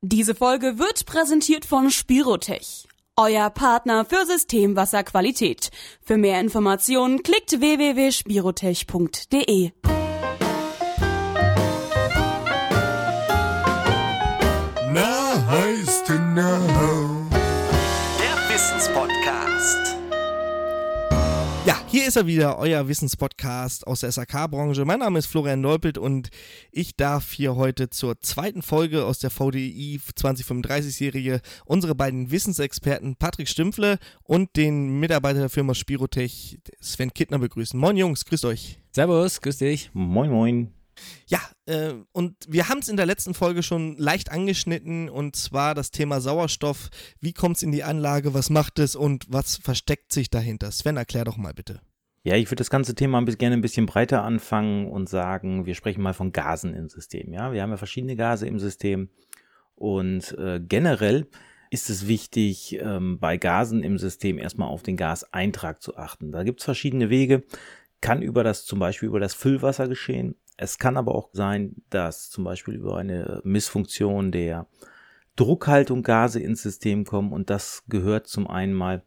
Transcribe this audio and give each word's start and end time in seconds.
Diese 0.00 0.36
Folge 0.36 0.78
wird 0.78 1.06
präsentiert 1.06 1.64
von 1.64 1.90
Spirotech, 1.90 2.86
euer 3.16 3.50
Partner 3.50 4.04
für 4.04 4.24
Systemwasserqualität. 4.26 5.70
Für 6.02 6.16
mehr 6.16 6.40
Informationen 6.40 7.24
klickt 7.24 7.60
www.spirotech.de. 7.60 9.72
ist 22.08 22.16
er 22.16 22.26
wieder, 22.26 22.58
euer 22.58 22.88
Wissenspodcast 22.88 23.86
aus 23.86 24.00
der 24.00 24.10
SAK-Branche. 24.10 24.86
Mein 24.86 25.00
Name 25.00 25.18
ist 25.18 25.26
Florian 25.26 25.60
Neupelt 25.60 25.98
und 25.98 26.30
ich 26.72 26.96
darf 26.96 27.32
hier 27.32 27.54
heute 27.54 27.90
zur 27.90 28.18
zweiten 28.22 28.62
Folge 28.62 29.04
aus 29.04 29.18
der 29.18 29.28
VDI 29.28 30.00
2035-Serie 30.16 31.42
unsere 31.66 31.94
beiden 31.94 32.30
Wissensexperten 32.30 33.16
Patrick 33.16 33.46
Stümpfle 33.46 33.98
und 34.22 34.56
den 34.56 34.98
Mitarbeiter 35.00 35.40
der 35.40 35.50
Firma 35.50 35.74
Spirotech 35.74 36.58
Sven 36.80 37.12
Kittner 37.12 37.40
begrüßen. 37.40 37.78
Moin 37.78 37.98
Jungs, 37.98 38.24
grüßt 38.24 38.46
euch. 38.46 38.78
Servus, 38.90 39.42
grüß 39.42 39.58
dich. 39.58 39.90
Moin, 39.92 40.30
moin. 40.30 40.72
Ja, 41.26 41.40
äh, 41.66 41.92
und 42.12 42.36
wir 42.48 42.70
haben 42.70 42.78
es 42.78 42.88
in 42.88 42.96
der 42.96 43.04
letzten 43.04 43.34
Folge 43.34 43.62
schon 43.62 43.98
leicht 43.98 44.32
angeschnitten 44.32 45.10
und 45.10 45.36
zwar 45.36 45.74
das 45.74 45.90
Thema 45.90 46.22
Sauerstoff. 46.22 46.88
Wie 47.20 47.34
kommt 47.34 47.58
es 47.58 47.62
in 47.62 47.70
die 47.70 47.84
Anlage, 47.84 48.32
was 48.32 48.48
macht 48.48 48.78
es 48.78 48.96
und 48.96 49.26
was 49.28 49.56
versteckt 49.56 50.10
sich 50.10 50.30
dahinter? 50.30 50.70
Sven, 50.70 50.96
erklär 50.96 51.24
doch 51.26 51.36
mal 51.36 51.52
bitte. 51.52 51.82
Ja, 52.28 52.36
ich 52.36 52.50
würde 52.50 52.56
das 52.56 52.68
ganze 52.68 52.94
Thema 52.94 53.24
gerne 53.24 53.56
ein 53.56 53.62
bisschen 53.62 53.86
breiter 53.86 54.22
anfangen 54.22 54.86
und 54.86 55.08
sagen, 55.08 55.64
wir 55.64 55.74
sprechen 55.74 56.02
mal 56.02 56.12
von 56.12 56.30
Gasen 56.30 56.74
im 56.74 56.90
System. 56.90 57.32
Ja, 57.32 57.54
wir 57.54 57.62
haben 57.62 57.70
ja 57.70 57.78
verschiedene 57.78 58.16
Gase 58.16 58.46
im 58.46 58.58
System 58.58 59.08
und 59.76 60.36
äh, 60.36 60.60
generell 60.60 61.26
ist 61.70 61.88
es 61.88 62.06
wichtig, 62.06 62.78
ähm, 62.82 63.18
bei 63.18 63.38
Gasen 63.38 63.82
im 63.82 63.96
System 63.96 64.36
erstmal 64.36 64.68
auf 64.68 64.82
den 64.82 64.98
Gaseintrag 64.98 65.80
zu 65.80 65.96
achten. 65.96 66.30
Da 66.30 66.42
gibt 66.42 66.60
es 66.60 66.66
verschiedene 66.66 67.08
Wege. 67.08 67.44
Kann 68.02 68.20
über 68.20 68.44
das 68.44 68.66
zum 68.66 68.78
Beispiel 68.78 69.08
über 69.08 69.20
das 69.20 69.32
Füllwasser 69.32 69.88
geschehen. 69.88 70.34
Es 70.58 70.76
kann 70.76 70.98
aber 70.98 71.14
auch 71.14 71.30
sein, 71.32 71.76
dass 71.88 72.28
zum 72.28 72.44
Beispiel 72.44 72.74
über 72.74 72.98
eine 72.98 73.40
Missfunktion 73.42 74.32
der 74.32 74.66
Druckhaltung 75.34 76.02
Gase 76.02 76.40
ins 76.40 76.62
System 76.62 77.06
kommen 77.06 77.32
und 77.32 77.48
das 77.48 77.84
gehört 77.88 78.26
zum 78.26 78.46
einen 78.48 78.74
mal 78.74 79.02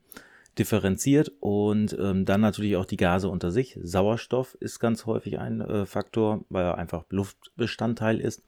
differenziert 0.62 1.32
und 1.40 1.98
ähm, 2.00 2.24
dann 2.24 2.42
natürlich 2.42 2.76
auch 2.76 2.86
die 2.86 2.98
Gase 2.98 3.30
unter 3.30 3.50
sich. 3.50 3.80
Sauerstoff 3.82 4.56
ist 4.60 4.80
ganz 4.80 5.08
häufig 5.08 5.40
ein 5.40 5.60
äh, 5.62 5.88
Faktor, 5.88 6.46
weil 6.50 6.66
er 6.66 6.78
einfach 6.78 7.06
Luftbestandteil 7.10 8.20
ist 8.20 8.44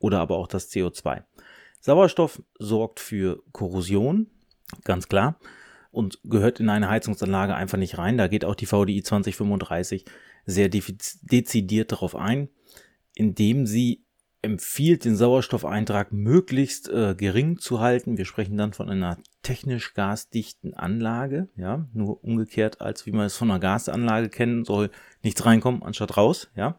oder 0.00 0.18
aber 0.18 0.38
auch 0.38 0.48
das 0.48 0.72
CO2. 0.72 1.22
Sauerstoff 1.80 2.42
sorgt 2.58 2.98
für 2.98 3.44
Korrosion, 3.52 4.26
ganz 4.82 5.06
klar, 5.06 5.38
und 5.92 6.18
gehört 6.24 6.58
in 6.58 6.68
eine 6.68 6.88
Heizungsanlage 6.88 7.54
einfach 7.54 7.78
nicht 7.78 7.96
rein. 7.96 8.18
Da 8.18 8.26
geht 8.26 8.44
auch 8.44 8.56
die 8.56 8.66
VDI 8.66 9.04
2035 9.04 10.04
sehr 10.44 10.68
dezidiert 10.68 11.92
darauf 11.92 12.16
ein, 12.16 12.48
indem 13.14 13.66
sie 13.66 14.04
empfiehlt, 14.42 15.04
den 15.04 15.16
Sauerstoffeintrag 15.16 16.12
möglichst 16.12 16.88
äh, 16.88 17.14
gering 17.16 17.58
zu 17.58 17.80
halten. 17.80 18.18
Wir 18.18 18.24
sprechen 18.24 18.56
dann 18.56 18.72
von 18.72 18.90
einer 18.90 19.16
technisch 19.42 19.94
gasdichten 19.94 20.74
Anlage, 20.74 21.48
ja, 21.56 21.86
nur 21.92 22.22
umgekehrt, 22.24 22.80
als 22.80 23.06
wie 23.06 23.12
man 23.12 23.26
es 23.26 23.36
von 23.36 23.50
einer 23.50 23.60
Gasanlage 23.60 24.28
kennen 24.28 24.64
soll, 24.64 24.90
nichts 25.22 25.46
reinkommen 25.46 25.82
anstatt 25.82 26.16
raus, 26.16 26.50
ja. 26.56 26.78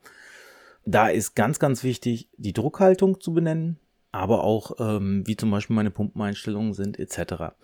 Da 0.86 1.08
ist 1.08 1.36
ganz, 1.36 1.59
ganz 1.59 1.83
wichtig, 1.86 2.30
die 2.36 2.52
Druckhaltung 2.52 3.22
zu 3.22 3.33
benennen, 3.33 3.80
aber 4.11 4.44
auch, 4.44 4.73
ähm, 4.80 5.25
wie 5.25 5.38
zum 5.38 5.50
Beispiel 5.50 5.77
meine 5.77 5.92
Pumpeneinstellungen 5.92 6.73
sind, 6.73 7.00
etc. 7.00 7.55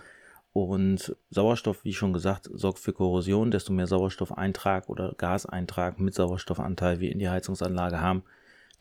Und 0.53 1.15
Sauerstoff, 1.29 1.83
wie 1.83 1.93
schon 1.93 2.13
gesagt, 2.13 2.49
sorgt 2.51 2.79
für 2.79 2.93
Korrosion. 2.93 3.51
Desto 3.51 3.73
mehr 3.73 3.87
Sauerstoffeintrag 3.87 4.89
oder 4.89 5.13
Gaseintrag 5.17 5.99
mit 5.99 6.15
Sauerstoffanteil 6.15 7.01
wir 7.01 7.11
in 7.11 7.19
die 7.19 7.29
Heizungsanlage 7.29 7.99
haben, 7.99 8.23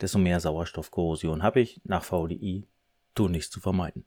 desto 0.01 0.19
mehr 0.19 0.41
Sauerstoffkorrosion 0.41 1.43
habe 1.43 1.61
ich. 1.61 1.81
Nach 1.85 2.05
VDI 2.05 2.67
tunlichst 3.15 3.53
zu 3.53 3.61
vermeiden. 3.61 4.05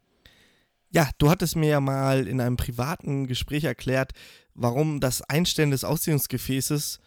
Ja, 0.89 1.09
du 1.17 1.29
hattest 1.29 1.55
mir 1.55 1.69
ja 1.69 1.79
mal 1.79 2.27
in 2.27 2.41
einem 2.41 2.57
privaten 2.57 3.27
Gespräch 3.27 3.63
erklärt, 3.63 4.11
warum 4.53 4.99
das 4.99 5.21
Einstellen 5.21 5.71
des 5.71 5.83
Ausziehungsgefäßes, 5.83 6.99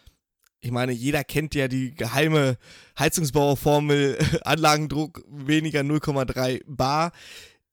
ich 0.61 0.71
meine, 0.71 0.93
jeder 0.93 1.25
kennt 1.25 1.55
ja 1.55 1.69
die 1.69 1.95
geheime 1.95 2.57
Heizungsbauerformel, 2.99 4.19
Anlagendruck 4.45 5.23
weniger 5.29 5.81
0,3 5.81 6.63
Bar 6.67 7.13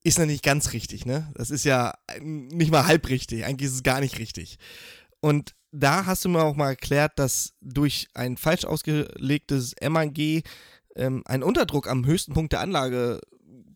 ist 0.04 0.20
noch 0.20 0.26
nicht 0.26 0.44
ganz 0.44 0.74
richtig, 0.74 1.06
ne? 1.06 1.32
Das 1.36 1.52
ist 1.52 1.64
ja 1.64 1.94
nicht 2.20 2.72
mal 2.72 2.88
halb 2.88 3.08
richtig. 3.08 3.46
Eigentlich 3.46 3.70
ist 3.70 3.76
es 3.76 3.84
gar 3.84 4.00
nicht 4.00 4.18
richtig. 4.18 4.58
Und 5.20 5.54
da 5.72 6.06
hast 6.06 6.26
du 6.26 6.30
mir 6.30 6.44
auch 6.44 6.56
mal 6.56 6.70
erklärt, 6.70 7.18
dass 7.18 7.54
durch 7.62 8.08
ein 8.14 8.36
falsch 8.36 8.66
ausgelegtes 8.66 9.76
MAG 9.82 10.44
ähm, 10.96 11.24
ein 11.26 11.44
Unterdruck 11.44 11.90
am 11.90 12.06
höchsten 12.06 12.34
Punkt 12.34 12.54
der 12.54 12.62
Anlage 12.62 13.20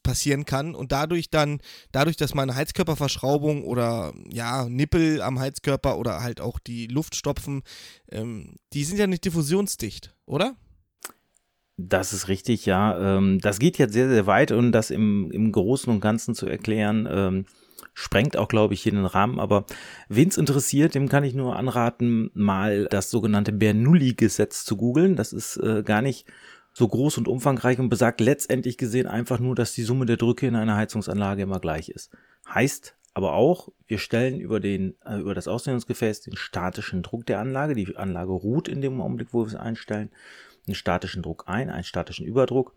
passieren 0.05 0.45
kann 0.45 0.75
und 0.75 0.91
dadurch 0.91 1.29
dann, 1.29 1.59
dadurch, 1.91 2.15
dass 2.15 2.35
meine 2.35 2.55
Heizkörperverschraubung 2.55 3.63
oder 3.65 4.13
ja, 4.31 4.69
Nippel 4.69 5.21
am 5.21 5.39
Heizkörper 5.39 5.97
oder 5.97 6.21
halt 6.21 6.39
auch 6.39 6.59
die 6.59 6.87
Luftstopfen, 6.87 7.63
ähm, 8.11 8.55
die 8.71 8.85
sind 8.85 8.97
ja 8.97 9.07
nicht 9.07 9.25
diffusionsdicht, 9.25 10.15
oder? 10.25 10.55
Das 11.77 12.13
ist 12.13 12.29
richtig, 12.29 12.65
ja. 12.65 13.17
Ähm, 13.17 13.39
das 13.41 13.59
geht 13.59 13.77
jetzt 13.77 13.93
sehr, 13.93 14.07
sehr 14.07 14.27
weit 14.27 14.51
und 14.51 14.71
das 14.71 14.91
im, 14.91 15.29
im 15.31 15.51
Großen 15.51 15.91
und 15.91 15.99
Ganzen 15.99 16.33
zu 16.33 16.45
erklären, 16.45 17.07
ähm, 17.11 17.45
sprengt 17.93 18.37
auch, 18.37 18.47
glaube 18.47 18.73
ich, 18.73 18.83
hier 18.83 18.93
den 18.93 19.05
Rahmen. 19.05 19.39
Aber 19.39 19.65
wen 20.07 20.29
es 20.29 20.37
interessiert, 20.37 20.95
dem 20.95 21.09
kann 21.09 21.23
ich 21.23 21.33
nur 21.33 21.57
anraten, 21.57 22.29
mal 22.33 22.87
das 22.89 23.09
sogenannte 23.09 23.51
Bernoulli-Gesetz 23.51 24.63
zu 24.63 24.77
googeln. 24.77 25.15
Das 25.15 25.33
ist 25.33 25.57
äh, 25.57 25.83
gar 25.83 26.01
nicht 26.01 26.25
so 26.77 26.87
groß 26.87 27.17
und 27.17 27.29
umfangreich 27.29 27.79
und 27.79 27.87
besagt 27.87 28.19
letztendlich 28.19 28.77
gesehen 28.77 29.07
einfach 29.07 29.39
nur, 29.39 29.55
dass 29.55 29.73
die 29.73 29.83
Summe 29.83 30.05
der 30.05 30.17
Drücke 30.17 30.45
in 30.45 30.55
einer 30.55 30.75
Heizungsanlage 30.75 31.43
immer 31.43 31.61
gleich 31.61 31.87
ist. 31.87 32.11
Heißt 32.47 32.97
aber 33.13 33.33
auch, 33.33 33.69
wir 33.87 33.97
stellen 33.97 34.41
über, 34.41 34.59
den, 34.59 34.95
äh, 35.05 35.17
über 35.19 35.33
das 35.33 35.47
Ausdehnungsgefäß 35.47 36.21
den 36.21 36.35
statischen 36.35 37.01
Druck 37.01 37.25
der 37.25 37.39
Anlage. 37.39 37.73
Die 37.73 37.95
Anlage 37.95 38.33
ruht 38.33 38.67
in 38.67 38.81
dem 38.81 38.99
Augenblick, 38.99 39.29
wo 39.31 39.43
wir 39.43 39.47
es 39.47 39.55
einstellen 39.55 40.09
einen 40.67 40.75
statischen 40.75 41.21
Druck 41.21 41.45
ein, 41.47 41.69
einen 41.69 41.83
statischen 41.83 42.25
Überdruck. 42.25 42.73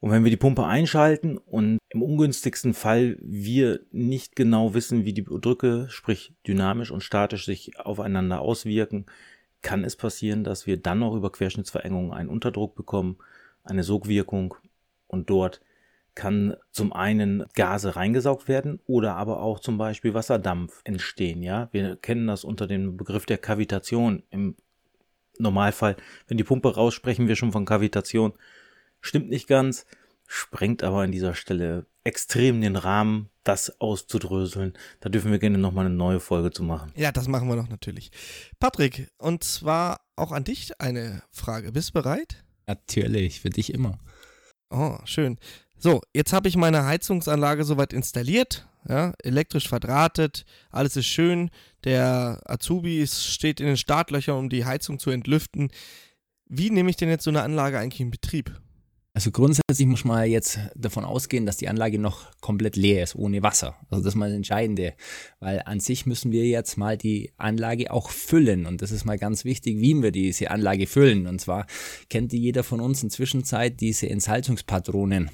Und 0.00 0.10
wenn 0.10 0.24
wir 0.24 0.30
die 0.30 0.36
Pumpe 0.38 0.64
einschalten 0.64 1.36
und 1.36 1.78
im 1.90 2.02
ungünstigsten 2.02 2.72
Fall 2.72 3.18
wir 3.20 3.80
nicht 3.92 4.36
genau 4.36 4.72
wissen, 4.72 5.04
wie 5.04 5.12
die 5.12 5.24
Drücke, 5.24 5.86
sprich 5.90 6.34
dynamisch 6.46 6.90
und 6.90 7.02
statisch 7.02 7.44
sich 7.44 7.78
aufeinander 7.78 8.40
auswirken, 8.40 9.06
kann 9.62 9.84
es 9.84 9.96
passieren, 9.96 10.44
dass 10.44 10.66
wir 10.66 10.76
dann 10.76 10.98
noch 10.98 11.14
über 11.14 11.32
Querschnittsverengung 11.32 12.12
einen 12.12 12.28
Unterdruck 12.28 12.74
bekommen, 12.74 13.16
eine 13.64 13.84
Sogwirkung 13.84 14.54
und 15.06 15.30
dort 15.30 15.60
kann 16.14 16.56
zum 16.70 16.92
einen 16.92 17.44
Gase 17.54 17.96
reingesaugt 17.96 18.48
werden 18.48 18.80
oder 18.86 19.14
aber 19.14 19.40
auch 19.40 19.60
zum 19.60 19.78
Beispiel 19.78 20.14
Wasserdampf 20.14 20.82
entstehen. 20.84 21.42
Ja, 21.42 21.68
wir 21.72 21.96
kennen 21.96 22.26
das 22.26 22.44
unter 22.44 22.66
dem 22.66 22.96
Begriff 22.96 23.24
der 23.24 23.38
Kavitation 23.38 24.22
im 24.30 24.56
Normalfall, 25.38 25.96
wenn 26.28 26.36
die 26.36 26.44
Pumpe 26.44 26.74
raus, 26.74 26.92
sprechen 26.92 27.28
wir 27.28 27.36
schon 27.36 27.52
von 27.52 27.64
Kavitation. 27.64 28.34
Stimmt 29.00 29.30
nicht 29.30 29.48
ganz, 29.48 29.86
sprengt 30.26 30.82
aber 30.82 31.00
an 31.00 31.12
dieser 31.12 31.34
Stelle 31.34 31.86
extrem 32.04 32.60
den 32.60 32.76
Rahmen, 32.76 33.30
das 33.44 33.80
auszudröseln. 33.80 34.74
Da 35.00 35.08
dürfen 35.08 35.30
wir 35.30 35.38
gerne 35.38 35.58
nochmal 35.58 35.86
eine 35.86 35.94
neue 35.94 36.20
Folge 36.20 36.50
zu 36.50 36.62
machen. 36.62 36.92
Ja, 36.96 37.12
das 37.12 37.28
machen 37.28 37.48
wir 37.48 37.56
noch 37.56 37.68
natürlich. 37.68 38.10
Patrick, 38.58 39.10
und 39.18 39.44
zwar 39.44 40.00
auch 40.16 40.32
an 40.32 40.44
dich 40.44 40.80
eine 40.80 41.22
Frage. 41.30 41.72
Bist 41.72 41.90
du 41.90 41.94
bereit? 41.94 42.44
Natürlich, 42.66 43.40
für 43.40 43.50
dich 43.50 43.72
immer. 43.72 43.98
Oh, 44.70 44.98
schön. 45.04 45.38
So, 45.76 46.00
jetzt 46.14 46.32
habe 46.32 46.48
ich 46.48 46.56
meine 46.56 46.84
Heizungsanlage 46.84 47.64
soweit 47.64 47.92
installiert, 47.92 48.68
ja, 48.88 49.14
elektrisch 49.22 49.68
verdrahtet, 49.68 50.44
alles 50.70 50.96
ist 50.96 51.06
schön. 51.06 51.50
Der 51.84 52.40
Azubi 52.44 53.04
steht 53.06 53.60
in 53.60 53.66
den 53.66 53.76
Startlöchern, 53.76 54.38
um 54.38 54.48
die 54.48 54.64
Heizung 54.64 55.00
zu 55.00 55.10
entlüften. 55.10 55.70
Wie 56.46 56.70
nehme 56.70 56.90
ich 56.90 56.96
denn 56.96 57.08
jetzt 57.08 57.24
so 57.24 57.30
eine 57.30 57.42
Anlage 57.42 57.78
eigentlich 57.78 58.00
in 58.00 58.10
Betrieb? 58.10 58.60
Also 59.14 59.30
grundsätzlich 59.30 59.86
muss 59.86 60.06
man 60.06 60.30
jetzt 60.30 60.58
davon 60.74 61.04
ausgehen, 61.04 61.44
dass 61.44 61.58
die 61.58 61.68
Anlage 61.68 61.98
noch 61.98 62.30
komplett 62.40 62.76
leer 62.76 63.02
ist, 63.02 63.14
ohne 63.14 63.42
Wasser. 63.42 63.76
Also 63.90 64.02
das 64.02 64.14
ist 64.14 64.18
mal 64.18 64.30
das 64.30 64.36
Entscheidende, 64.36 64.94
weil 65.38 65.60
an 65.66 65.80
sich 65.80 66.06
müssen 66.06 66.32
wir 66.32 66.46
jetzt 66.46 66.78
mal 66.78 66.96
die 66.96 67.30
Anlage 67.36 67.90
auch 67.90 68.08
füllen 68.08 68.64
und 68.64 68.80
das 68.80 68.90
ist 68.90 69.04
mal 69.04 69.18
ganz 69.18 69.44
wichtig, 69.44 69.80
wie 69.80 70.02
wir 70.02 70.12
diese 70.12 70.50
Anlage 70.50 70.86
füllen. 70.86 71.26
Und 71.26 71.42
zwar 71.42 71.66
kennt 72.08 72.32
jeder 72.32 72.64
von 72.64 72.80
uns 72.80 73.02
inzwischen 73.02 73.44
Zeit 73.44 73.80
diese 73.80 74.08
Entsalzungspatronen. 74.08 75.30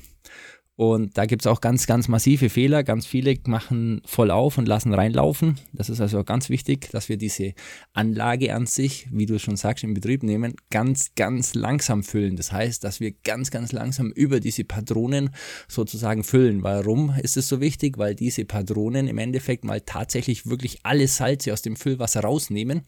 Und 0.79 1.19
da 1.19 1.27
gibt 1.27 1.43
es 1.43 1.49
auch 1.49 1.61
ganz, 1.61 1.89
ganz 1.89 2.07
massive 2.07 2.49
Fehler. 2.51 2.85
Ganz 2.85 3.05
viele 3.05 3.37
machen 3.49 4.01
voll 4.07 4.31
auf 4.31 4.59
und 4.59 4.69
lassen 4.69 4.95
reinlaufen. 4.95 5.59
Das 5.73 5.91
ist 5.91 6.01
also 6.01 6.23
ganz 6.23 6.51
wichtig, 6.51 6.89
dass 6.93 7.09
wir 7.09 7.17
diese 7.17 7.55
Anlage 7.95 8.55
an 8.55 8.65
sich, 8.67 9.09
wie 9.11 9.27
du 9.27 9.41
schon 9.41 9.57
sagst, 9.57 9.83
in 9.83 9.93
Betrieb 9.93 10.23
nehmen, 10.23 10.55
ganz, 10.71 11.17
ganz 11.17 11.57
langsam 11.57 12.05
füllen. 12.05 12.37
Das 12.37 12.53
heißt, 12.53 12.85
dass 12.85 13.01
wir 13.01 13.11
ganz, 13.25 13.51
ganz 13.51 13.73
langsam 13.73 14.13
über 14.13 14.39
diese 14.39 14.63
Patronen 14.63 15.31
sozusagen 15.67 16.23
füllen. 16.23 16.63
Warum 16.63 17.13
ist 17.21 17.37
es 17.37 17.49
so 17.49 17.61
wichtig? 17.61 17.99
Weil 17.99 18.15
diese 18.15 18.45
Patronen 18.45 19.09
im 19.09 19.19
Endeffekt 19.19 19.65
mal 19.65 19.81
tatsächlich 19.81 20.47
wirklich 20.47 20.79
alle 20.85 21.09
Salze 21.09 21.53
aus 21.53 21.63
dem 21.63 21.75
Füllwasser 21.75 22.21
rausnehmen 22.21 22.83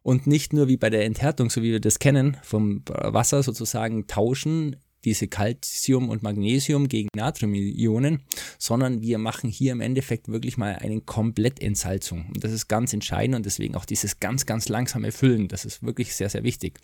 und 0.00 0.26
nicht 0.26 0.54
nur 0.54 0.66
wie 0.66 0.78
bei 0.78 0.88
der 0.88 1.04
Enthärtung, 1.04 1.50
so 1.50 1.62
wie 1.62 1.72
wir 1.72 1.80
das 1.80 1.98
kennen, 1.98 2.38
vom 2.42 2.82
Wasser 2.86 3.42
sozusagen 3.42 4.06
tauschen 4.06 4.76
diese 5.04 5.28
Calcium 5.28 6.08
und 6.08 6.22
Magnesium 6.22 6.88
gegen 6.88 7.08
Natriumionen, 7.14 8.22
sondern 8.58 9.02
wir 9.02 9.18
machen 9.18 9.50
hier 9.50 9.72
im 9.72 9.80
Endeffekt 9.80 10.28
wirklich 10.28 10.56
mal 10.56 10.76
eine 10.76 11.00
Komplettentsalzung. 11.00 12.26
Und 12.34 12.44
das 12.44 12.52
ist 12.52 12.68
ganz 12.68 12.92
entscheidend 12.92 13.36
und 13.36 13.46
deswegen 13.46 13.74
auch 13.74 13.84
dieses 13.84 14.20
ganz, 14.20 14.46
ganz 14.46 14.68
langsame 14.68 15.12
Füllen. 15.12 15.48
Das 15.48 15.64
ist 15.64 15.82
wirklich 15.82 16.14
sehr, 16.14 16.28
sehr 16.28 16.44
wichtig. 16.44 16.78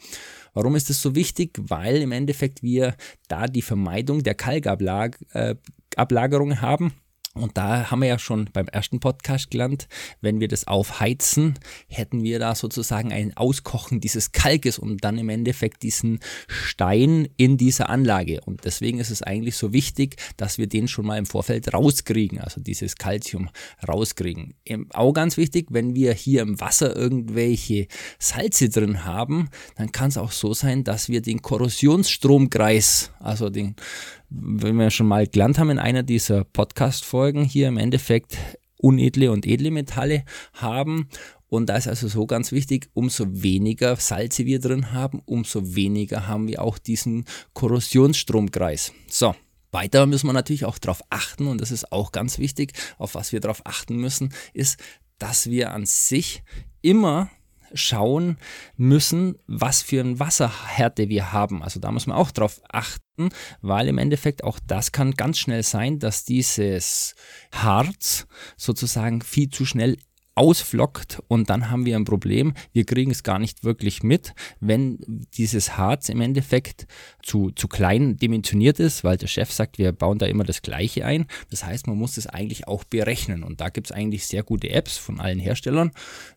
Warum 0.55 0.77
ist 0.77 0.91
das 0.91 1.01
so 1.01 1.15
wichtig? 1.15 1.59
Weil 1.61 1.97
im 1.97 2.13
Endeffekt 2.13 2.63
wir 2.63 2.97
da 3.29 3.47
die 3.47 3.63
Vermeidung 3.63 4.23
der 4.23 4.35
Kalkablagerung 4.35 6.61
haben 6.61 6.93
und 7.39 7.57
da 7.57 7.91
haben 7.91 8.01
wir 8.01 8.09
ja 8.09 8.19
schon 8.19 8.51
beim 8.53 8.67
ersten 8.69 9.01
Podcast 9.01 9.51
gelernt, 9.51 9.89
wenn 10.21 10.41
wir 10.41 10.49
das 10.49 10.67
aufheizen, 10.67 11.59
hätten 11.89 12.23
wir 12.23 12.39
da 12.39 12.55
sozusagen 12.55 13.13
ein 13.13 13.37
Auskochen 13.37 14.01
dieses 14.01 14.33
Kalkes 14.33 14.79
und 14.79 15.05
dann 15.05 15.19
im 15.19 15.29
Endeffekt 15.29 15.83
diesen 15.83 16.21
Stein 16.47 17.29
in 17.37 17.57
dieser 17.57 17.89
Anlage. 17.89 18.41
Und 18.45 18.65
deswegen 18.65 18.99
ist 18.99 19.11
es 19.11 19.23
eigentlich 19.23 19.57
so 19.57 19.73
wichtig, 19.73 20.17
dass 20.37 20.59
wir 20.59 20.67
den 20.67 20.89
schon 20.89 21.07
mal 21.07 21.19
im 21.19 21.27
Vorfeld 21.27 21.73
rauskriegen, 21.73 22.41
also 22.41 22.61
dieses 22.61 22.97
Calcium 22.97 23.51
rauskriegen. 23.87 24.55
Auch 24.93 25.13
ganz 25.13 25.37
wichtig, 25.37 25.69
wenn 25.71 25.95
wir 25.95 26.13
hier 26.13 26.43
im 26.43 26.61
Wasser 26.61 26.95
irgendwelche 26.97 27.87
Salze 28.19 28.69
drin 28.69 29.05
haben, 29.05 29.49
dann 29.77 29.93
kann 29.93 30.09
es 30.09 30.19
auch 30.19 30.33
so 30.33 30.55
sein, 30.55 30.85
dass 30.85 31.09
wir 31.09 31.23
den 31.23 31.43
Korrosionsstromkreis, 31.43 33.13
also 33.21 33.51
den 33.51 33.77
wenn 34.31 34.77
wir 34.77 34.91
schon 34.91 35.07
mal 35.07 35.27
gelernt 35.27 35.59
haben 35.59 35.71
in 35.71 35.79
einer 35.79 36.03
dieser 36.03 36.45
Podcast-Folgen 36.45 37.45
hier 37.45 37.69
im 37.69 37.79
Endeffekt 37.79 38.37
unedle 38.77 39.33
und 39.33 39.47
edle 39.47 39.71
Metalle 39.71 40.25
haben. 40.55 41.09
Und 41.49 41.69
da 41.69 41.77
ist 41.77 41.89
also 41.89 42.09
so 42.09 42.27
ganz 42.27 42.53
wichtig, 42.53 42.91
umso 42.93 43.25
weniger 43.43 43.97
Salze 43.97 44.45
wir 44.45 44.61
drin 44.61 44.93
haben, 44.93 45.23
umso 45.25 45.75
weniger 45.75 46.27
haben 46.27 46.47
wir 46.47 46.63
auch 46.63 46.79
diesen 46.79 47.25
Korrosionsstromkreis. 47.55 48.93
So. 49.09 49.35
Weiter 49.71 50.07
müssen 50.07 50.27
wir 50.27 50.33
natürlich 50.33 50.65
auch 50.65 50.79
darauf 50.79 51.03
achten, 51.11 51.47
und 51.47 51.61
das 51.61 51.71
ist 51.71 51.93
auch 51.93 52.11
ganz 52.11 52.39
wichtig, 52.39 52.73
auf 52.97 53.15
was 53.15 53.33
wir 53.33 53.41
darauf 53.41 53.67
achten 53.67 53.97
müssen, 53.97 54.33
ist, 54.55 54.79
dass 55.19 55.51
wir 55.51 55.73
an 55.73 55.85
sich 55.85 56.43
immer 56.81 57.31
schauen 57.75 58.39
müssen, 58.77 59.37
was 59.47 59.83
für 59.83 60.01
eine 60.01 60.19
Wasserhärte 60.19 61.09
wir 61.09 61.33
haben. 61.33 61.63
Also 61.63 61.81
da 61.81 61.91
muss 61.93 62.07
man 62.07 62.17
auch 62.17 62.31
drauf 62.31 62.61
achten, 62.69 63.31
weil 63.61 63.89
im 63.89 63.99
Endeffekt 63.99 64.45
auch 64.45 64.59
das 64.67 64.93
kann 64.93 65.13
ganz 65.13 65.39
schnell 65.39 65.63
sein, 65.63 65.99
dass 65.99 66.25
dieses 66.25 67.15
Harz 67.53 68.27
sozusagen 68.57 69.23
viel 69.23 69.51
zu 69.51 69.65
schnell 69.65 69.97
ausflockt 70.39 71.21
und 71.27 71.51
dann 71.51 71.69
haben 71.69 71.85
wir 71.85 71.97
ein 71.97 72.05
Problem. 72.05 72.55
Wir 72.73 72.85
kriegen 72.85 73.11
es 73.11 73.25
gar 73.25 73.41
nicht 73.41 73.65
wirklich 73.65 74.05
mit, 74.05 74.35
wenn 74.61 75.27
dieses 75.35 75.77
Harz 75.77 76.09
im 76.09 76.21
Endeffekt 76.21 76.87
zu, 77.23 77.51
zu 77.51 77.67
klein 77.67 78.17
dimensioniert 78.17 78.79
ist, 78.79 79.03
weil 79.03 79.17
der 79.17 79.27
Chef 79.27 79.51
sagt, 79.51 79.79
wir 79.79 79.91
bauen 79.91 80.19
da 80.19 80.27
immer 80.27 80.45
das 80.45 80.63
Gleiche 80.63 81.05
ein. 81.05 81.27
Das 81.51 81.65
heißt, 81.65 81.89
man 81.89 81.99
muss 81.99 82.17
es 82.17 82.29
eigentlich 82.29 82.69
auch 82.69 82.85
berechnen 82.85 83.43
und 83.43 83.61
da 83.61 83.69
gibt 83.69 83.89
es 83.89 83.93
eigentlich 83.93 84.27
sehr 84.27 84.45
gute 84.45 84.71
Apps 84.71 84.97
von 84.97 85.19
allen 85.19 85.41
Herstellern, 85.41 85.91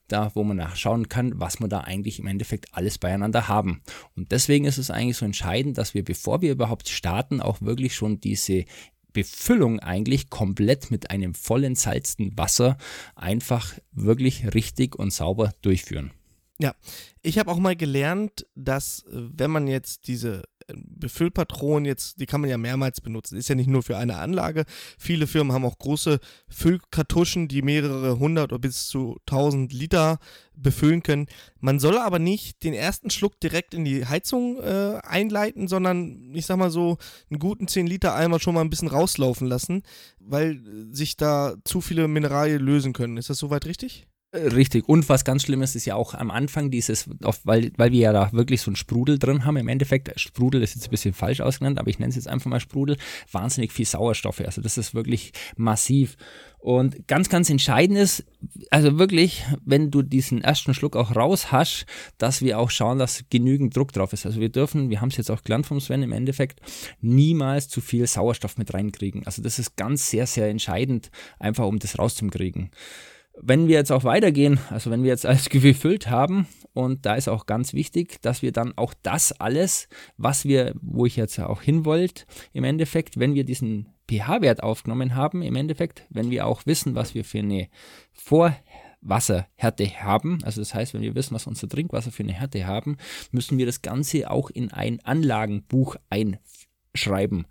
da 0.07 0.31
wo 0.33 0.43
man 0.43 0.57
nachschauen 0.57 1.07
kann, 1.07 1.39
was 1.39 1.59
wir 1.59 1.67
da 1.67 1.81
eigentlich 1.81 2.17
im 2.17 2.25
Endeffekt 2.25 2.73
alles 2.73 2.97
beieinander 2.97 3.47
haben. 3.47 3.81
Und 4.15 4.31
deswegen 4.31 4.65
ist 4.65 4.79
es 4.79 4.89
eigentlich 4.89 5.17
so 5.17 5.25
entscheidend, 5.25 5.77
dass 5.77 5.93
wir, 5.93 6.03
bevor 6.03 6.41
wir 6.41 6.51
überhaupt 6.51 6.89
starten, 6.89 7.39
auch 7.39 7.61
wirklich 7.61 7.93
schon 7.93 8.19
diese 8.19 8.65
Befüllung 9.13 9.79
eigentlich 9.79 10.29
komplett 10.29 10.91
mit 10.91 11.11
einem 11.11 11.33
vollen 11.33 11.75
salzten 11.75 12.37
Wasser 12.37 12.77
einfach 13.15 13.73
wirklich 13.91 14.53
richtig 14.53 14.95
und 14.95 15.11
sauber 15.11 15.53
durchführen. 15.61 16.11
Ja, 16.59 16.75
ich 17.23 17.39
habe 17.39 17.49
auch 17.49 17.57
mal 17.57 17.75
gelernt, 17.75 18.45
dass 18.55 19.03
äh, 19.07 19.09
wenn 19.11 19.49
man 19.49 19.67
jetzt 19.67 20.07
diese 20.07 20.43
äh, 20.71 20.77
Befüllpatronen 20.77 21.85
jetzt, 21.85 22.19
die 22.19 22.25
kann 22.25 22.41
man 22.41 22.49
ja 22.49 22.57
mehrmals 22.57 23.01
benutzen. 23.01 23.37
Ist 23.37 23.49
ja 23.49 23.55
nicht 23.55 23.69
nur 23.69 23.83
für 23.83 23.97
eine 23.97 24.17
Anlage. 24.17 24.65
Viele 24.97 25.27
Firmen 25.27 25.53
haben 25.53 25.65
auch 25.65 25.77
große 25.77 26.19
Füllkartuschen, 26.49 27.47
die 27.47 27.61
mehrere 27.61 28.19
hundert 28.19 28.51
oder 28.51 28.59
bis 28.59 28.87
zu 28.87 29.17
tausend 29.25 29.73
Liter 29.73 30.19
befüllen 30.55 31.03
können. 31.03 31.27
Man 31.59 31.79
soll 31.79 31.97
aber 31.97 32.19
nicht 32.19 32.63
den 32.63 32.73
ersten 32.73 33.09
Schluck 33.09 33.39
direkt 33.39 33.73
in 33.73 33.85
die 33.85 34.05
Heizung 34.05 34.59
äh, 34.61 34.99
einleiten, 35.03 35.67
sondern 35.67 36.33
ich 36.33 36.45
sag 36.45 36.57
mal 36.57 36.71
so 36.71 36.97
einen 37.29 37.39
guten 37.39 37.67
10 37.67 37.87
Liter 37.87 38.15
Eimer 38.15 38.39
schon 38.39 38.53
mal 38.53 38.61
ein 38.61 38.69
bisschen 38.69 38.87
rauslaufen 38.87 39.47
lassen, 39.47 39.83
weil 40.19 40.61
sich 40.91 41.17
da 41.17 41.55
zu 41.63 41.81
viele 41.81 42.07
Mineralien 42.07 42.61
lösen 42.61 42.93
können. 42.93 43.17
Ist 43.17 43.29
das 43.29 43.39
soweit 43.39 43.65
richtig? 43.65 44.07
Richtig. 44.33 44.87
Und 44.87 45.09
was 45.09 45.25
ganz 45.25 45.43
Schlimmes 45.43 45.75
ist 45.75 45.83
ja 45.83 45.95
auch 45.95 46.13
am 46.13 46.31
Anfang 46.31 46.71
dieses, 46.71 47.09
weil, 47.43 47.73
weil 47.75 47.91
wir 47.91 47.99
ja 47.99 48.13
da 48.13 48.31
wirklich 48.31 48.61
so 48.61 48.69
einen 48.69 48.77
Sprudel 48.77 49.19
drin 49.19 49.43
haben. 49.43 49.57
Im 49.57 49.67
Endeffekt, 49.67 50.17
Sprudel 50.17 50.63
ist 50.63 50.73
jetzt 50.73 50.87
ein 50.87 50.91
bisschen 50.91 51.13
falsch 51.13 51.41
ausgenannt, 51.41 51.77
aber 51.77 51.89
ich 51.89 51.99
nenne 51.99 52.11
es 52.11 52.15
jetzt 52.15 52.29
einfach 52.29 52.49
mal 52.49 52.61
Sprudel. 52.61 52.95
Wahnsinnig 53.29 53.73
viel 53.73 53.85
Sauerstoffe. 53.85 54.39
Also 54.39 54.61
das 54.61 54.77
ist 54.77 54.95
wirklich 54.95 55.33
massiv. 55.57 56.15
Und 56.59 57.09
ganz, 57.09 57.27
ganz 57.27 57.49
entscheidend 57.49 57.97
ist, 57.97 58.23
also 58.69 58.97
wirklich, 58.97 59.43
wenn 59.65 59.91
du 59.91 60.01
diesen 60.01 60.41
ersten 60.41 60.73
Schluck 60.73 60.95
auch 60.95 61.13
raus 61.13 61.51
hast, 61.51 61.85
dass 62.17 62.41
wir 62.41 62.57
auch 62.57 62.69
schauen, 62.69 62.99
dass 62.99 63.25
genügend 63.29 63.75
Druck 63.75 63.91
drauf 63.91 64.13
ist. 64.13 64.25
Also 64.25 64.39
wir 64.39 64.49
dürfen, 64.49 64.89
wir 64.89 65.01
haben 65.01 65.09
es 65.09 65.17
jetzt 65.17 65.31
auch 65.31 65.43
gelernt 65.43 65.65
vom 65.65 65.81
Sven 65.81 66.03
im 66.03 66.13
Endeffekt, 66.13 66.61
niemals 67.01 67.67
zu 67.67 67.81
viel 67.81 68.07
Sauerstoff 68.07 68.57
mit 68.57 68.73
reinkriegen. 68.73 69.25
Also 69.25 69.41
das 69.41 69.59
ist 69.59 69.75
ganz 69.75 70.09
sehr, 70.09 70.25
sehr 70.25 70.47
entscheidend, 70.47 71.11
einfach 71.37 71.65
um 71.65 71.79
das 71.79 71.99
rauszukriegen. 71.99 72.71
Wenn 73.39 73.67
wir 73.67 73.75
jetzt 73.75 73.91
auch 73.91 74.03
weitergehen, 74.03 74.59
also 74.69 74.91
wenn 74.91 75.03
wir 75.03 75.09
jetzt 75.09 75.25
alles 75.25 75.49
gefüllt 75.49 76.09
haben, 76.09 76.47
und 76.73 77.05
da 77.05 77.15
ist 77.15 77.27
auch 77.27 77.45
ganz 77.45 77.73
wichtig, 77.73 78.21
dass 78.21 78.41
wir 78.41 78.51
dann 78.51 78.77
auch 78.77 78.93
das 79.01 79.33
alles, 79.33 79.89
was 80.17 80.45
wir, 80.45 80.73
wo 80.81 81.05
ich 81.05 81.15
jetzt 81.15 81.39
auch 81.39 81.61
hin 81.61 81.85
wollte, 81.85 82.23
im 82.53 82.63
Endeffekt, 82.63 83.19
wenn 83.19 83.35
wir 83.35 83.43
diesen 83.43 83.89
pH-Wert 84.09 84.63
aufgenommen 84.63 85.15
haben, 85.15 85.41
im 85.41 85.55
Endeffekt, 85.55 86.05
wenn 86.09 86.29
wir 86.31 86.45
auch 86.45 86.65
wissen, 86.65 86.95
was 86.95 87.13
wir 87.13 87.25
für 87.25 87.39
eine 87.39 87.67
Vorwasserhärte 88.13 89.89
haben, 90.01 90.39
also 90.43 90.61
das 90.61 90.73
heißt, 90.73 90.93
wenn 90.93 91.01
wir 91.01 91.15
wissen, 91.15 91.35
was 91.35 91.47
unser 91.47 91.67
Trinkwasser 91.67 92.11
für 92.11 92.23
eine 92.23 92.33
Härte 92.33 92.65
haben, 92.65 92.97
müssen 93.31 93.57
wir 93.57 93.65
das 93.65 93.81
Ganze 93.81 94.29
auch 94.29 94.49
in 94.49 94.71
ein 94.71 94.99
Anlagenbuch 95.03 95.97
einschreiben. 96.09 97.47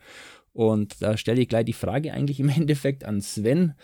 Und 0.52 1.00
da 1.00 1.16
stelle 1.16 1.40
ich 1.40 1.48
gleich 1.48 1.64
die 1.66 1.72
Frage 1.72 2.12
eigentlich 2.12 2.40
im 2.40 2.48
Endeffekt 2.56 3.04
an 3.04 3.20
Sven 3.20 3.74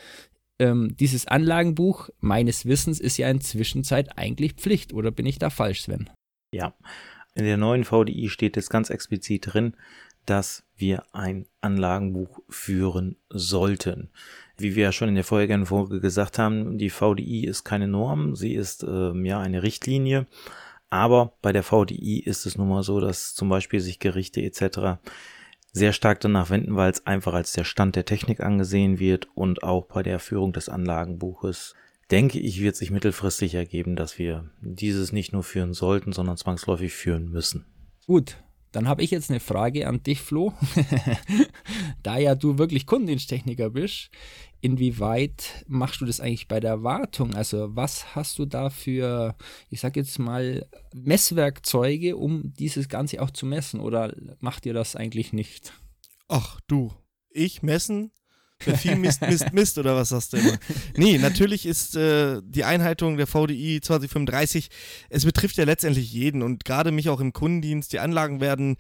ähm, 0.59 0.97
dieses 0.97 1.27
Anlagenbuch 1.27 2.09
meines 2.21 2.67
Wissens 2.67 3.01
ist 3.01 3.17
ja 3.17 3.29
in 3.29 3.41
Zwischenzeit 3.41 4.19
eigentlich 4.19 4.55
Pflicht, 4.55 4.93
oder 4.93 5.11
bin 5.11 5.27
ich 5.27 5.39
da 5.39 5.51
falsch, 5.51 5.83
Sven? 5.83 6.11
Ja, 6.53 6.75
in 7.35 7.45
der 7.45 7.57
neuen 7.57 7.85
VDI 7.85 8.29
steht 8.29 8.57
es 8.57 8.71
ganz 8.71 8.91
explizit 8.91 9.53
drin, 9.53 9.75
dass 10.25 10.65
wir 10.77 11.05
ein 11.13 11.47
Anlagenbuch 11.61 12.41
führen 12.49 13.17
sollten. 13.29 14.11
Wie 14.59 14.75
wir 14.75 14.85
ja 14.85 14.93
schon 14.93 15.09
in 15.09 15.15
der 15.15 15.25
vorherigen 15.25 15.67
Folge 15.67 16.01
gesagt 16.01 16.39
haben, 16.39 16.79
die 16.79 16.91
VDI 16.91 17.45
ist 17.45 17.65
keine 17.65 17.89
Norm, 17.89 18.35
sie 18.35 18.55
ist 18.55 18.83
ähm, 18.83 19.25
ja 19.25 19.39
eine 19.39 19.63
Richtlinie. 19.63 20.27
Aber 20.89 21.35
bei 21.43 21.53
der 21.53 21.63
VDI 21.63 22.21
ist 22.25 22.47
es 22.47 22.57
nun 22.57 22.69
mal 22.69 22.83
so, 22.83 23.01
dass 23.01 23.35
zum 23.35 23.49
Beispiel 23.49 23.81
sich 23.81 23.99
Gerichte 23.99 24.41
etc 24.43 24.99
sehr 25.77 25.93
stark 25.93 26.21
danach 26.21 26.49
wenden, 26.49 26.75
weil 26.75 26.91
es 26.91 27.07
einfach 27.07 27.35
als 27.35 27.53
der 27.53 27.65
Stand 27.65 27.97
der 27.97 28.07
Technik 28.07 28.41
angesehen 28.41 28.99
wird 28.99 29.29
und 29.35 29.63
auch 29.63 29.85
bei 29.85 30.03
der 30.03 30.19
Führung 30.19 30.55
des 30.55 30.71
Anlagenbuches 30.71 31.75
denke 32.11 32.39
ich, 32.39 32.63
wird 32.63 32.77
sich 32.77 32.91
mittelfristig 32.91 33.55
ergeben, 33.55 33.95
dass 33.95 34.19
wir 34.19 34.49
dieses 34.63 35.13
nicht 35.13 35.35
nur 35.35 35.43
führen 35.43 35.75
sollten, 35.75 36.13
sondern 36.13 36.39
zwangsläufig 36.39 36.95
führen 36.95 37.31
müssen. 37.31 37.67
Gut, 38.07 38.43
dann 38.77 38.89
habe 38.89 39.03
ich 39.03 39.11
jetzt 39.11 39.31
eine 39.31 39.41
Frage 39.41 39.89
an 39.89 40.03
dich, 40.03 40.21
Flo. 40.21 40.53
da 42.03 42.19
ja 42.19 42.35
du 42.35 42.59
wirklich 42.59 42.85
Kundendiensttechniker 42.85 43.71
bist, 43.71 44.11
inwieweit 44.61 45.65
machst 45.67 46.03
du 46.03 46.05
das 46.05 46.21
eigentlich 46.21 46.47
bei 46.47 46.61
der 46.61 46.83
Wartung? 46.83 47.33
Also 47.33 47.75
was 47.75 48.15
hast 48.15 48.39
du 48.39 48.45
da 48.45 48.69
für, 48.69 49.35
ich 49.71 49.81
sage 49.81 50.01
jetzt 50.01 50.19
mal, 50.19 50.69
Messwerkzeuge, 50.93 52.19
um 52.19 52.53
dieses 52.53 52.91
Ganze 52.91 53.23
auch 53.23 53.31
zu 53.31 53.47
messen? 53.47 53.81
Oder 53.81 54.15
macht 54.41 54.67
ihr 54.67 54.75
das 54.75 54.95
eigentlich 54.95 55.33
nicht? 55.33 55.73
Ach 56.29 56.61
du, 56.67 56.93
ich 57.31 57.63
messen? 57.63 58.13
Viel 58.59 58.97
Mist, 58.97 59.21
Mist, 59.21 59.53
Mist 59.53 59.79
oder 59.79 59.97
was 59.97 60.11
sagst 60.11 60.33
du 60.33 60.39
immer? 60.39 60.57
Nee, 60.97 61.19
natürlich 61.19 61.67
ist 61.67 61.97
äh, 61.97 62.41
die 62.45 62.65
Einhaltung 62.65 63.17
der 63.17 63.27
VDI 63.27 63.81
2035, 63.83 64.69
es 65.11 65.25
betrifft 65.25 65.57
ja 65.57 65.65
letztendlich 65.65 66.13
jeden 66.13 66.43
und 66.43 66.65
gerade 66.65 66.91
mich 66.91 67.09
auch 67.09 67.21
im 67.21 67.33
Kundendienst. 67.33 67.93
Die 67.93 68.01
Anlagen 68.01 68.41
werden 68.41 68.77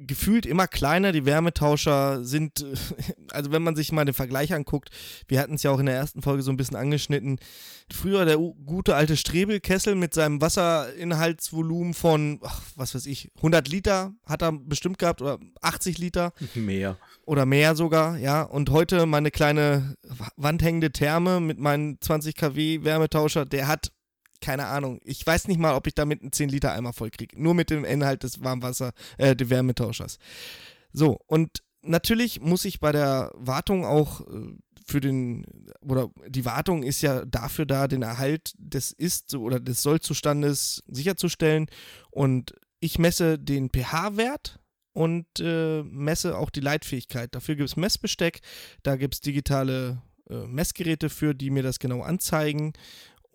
gefühlt 0.00 0.46
immer 0.46 0.66
kleiner. 0.66 1.12
Die 1.12 1.26
Wärmetauscher 1.26 2.24
sind, 2.24 2.64
also 3.30 3.52
wenn 3.52 3.62
man 3.62 3.76
sich 3.76 3.92
mal 3.92 4.04
den 4.04 4.14
Vergleich 4.14 4.52
anguckt, 4.54 4.90
wir 5.28 5.40
hatten 5.40 5.54
es 5.54 5.62
ja 5.62 5.70
auch 5.70 5.78
in 5.78 5.86
der 5.86 5.96
ersten 5.96 6.22
Folge 6.22 6.42
so 6.42 6.50
ein 6.50 6.56
bisschen 6.56 6.76
angeschnitten. 6.76 7.38
Früher 7.92 8.24
der 8.24 8.36
gute 8.36 8.96
alte 8.96 9.16
Strebelkessel 9.16 9.94
mit 9.94 10.12
seinem 10.12 10.40
Wasserinhaltsvolumen 10.40 11.94
von, 11.94 12.40
ach, 12.42 12.62
was 12.74 12.94
weiß 12.94 13.06
ich, 13.06 13.30
100 13.36 13.68
Liter 13.68 14.12
hat 14.24 14.42
er 14.42 14.52
bestimmt 14.52 14.98
gehabt 14.98 15.22
oder 15.22 15.38
80 15.60 15.98
Liter. 15.98 16.32
Mehr. 16.54 16.98
Oder 17.24 17.44
mehr 17.44 17.74
sogar, 17.74 18.18
ja. 18.18 18.42
Und 18.42 18.70
heute 18.70 19.04
meine 19.06 19.30
kleine 19.30 19.96
wandhängende 20.36 20.92
Therme 20.92 21.40
mit 21.40 21.58
meinen 21.58 22.00
20 22.00 22.36
kW 22.36 22.84
Wärmetauscher, 22.84 23.44
der 23.44 23.66
hat 23.66 23.90
keine 24.40 24.66
Ahnung. 24.66 25.00
Ich 25.04 25.26
weiß 25.26 25.48
nicht 25.48 25.58
mal, 25.58 25.74
ob 25.74 25.86
ich 25.86 25.94
damit 25.94 26.22
einen 26.22 26.32
10 26.32 26.48
Liter 26.48 26.72
Eimer 26.72 26.92
voll 26.92 27.10
kriege. 27.10 27.40
Nur 27.40 27.54
mit 27.54 27.70
dem 27.70 27.84
Inhalt 27.84 28.22
des 28.22 28.42
Warmwasser, 28.42 28.92
äh, 29.18 29.36
des 29.36 29.50
Wärmetauschers. 29.50 30.18
So, 30.92 31.18
und 31.26 31.62
natürlich 31.82 32.40
muss 32.40 32.64
ich 32.64 32.80
bei 32.80 32.92
der 32.92 33.32
Wartung 33.34 33.84
auch 33.84 34.20
äh, 34.22 34.56
für 34.86 35.00
den, 35.00 35.44
oder 35.80 36.10
die 36.28 36.44
Wartung 36.44 36.82
ist 36.82 37.02
ja 37.02 37.24
dafür 37.24 37.66
da, 37.66 37.88
den 37.88 38.02
Erhalt 38.02 38.52
des 38.56 38.92
Ist- 38.92 39.34
oder 39.34 39.58
des 39.58 39.82
Sollzustandes 39.82 40.82
sicherzustellen. 40.86 41.66
Und 42.10 42.54
ich 42.78 42.98
messe 42.98 43.38
den 43.38 43.68
pH-Wert 43.70 44.60
und 44.92 45.26
äh, 45.40 45.82
messe 45.82 46.38
auch 46.38 46.50
die 46.50 46.60
Leitfähigkeit. 46.60 47.34
Dafür 47.34 47.56
gibt 47.56 47.68
es 47.68 47.76
Messbesteck, 47.76 48.40
da 48.82 48.96
gibt 48.96 49.14
es 49.14 49.20
digitale 49.20 50.00
äh, 50.30 50.46
Messgeräte 50.46 51.10
für, 51.10 51.34
die 51.34 51.50
mir 51.50 51.62
das 51.62 51.78
genau 51.78 52.02
anzeigen. 52.02 52.72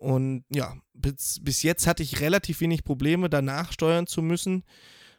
Und 0.02 0.44
ja, 0.52 0.74
bis, 0.94 1.38
bis 1.42 1.62
jetzt 1.62 1.86
hatte 1.86 2.02
ich 2.02 2.20
relativ 2.20 2.60
wenig 2.60 2.82
Probleme, 2.82 3.30
danach 3.30 3.70
steuern 3.70 4.08
zu 4.08 4.20
müssen. 4.20 4.64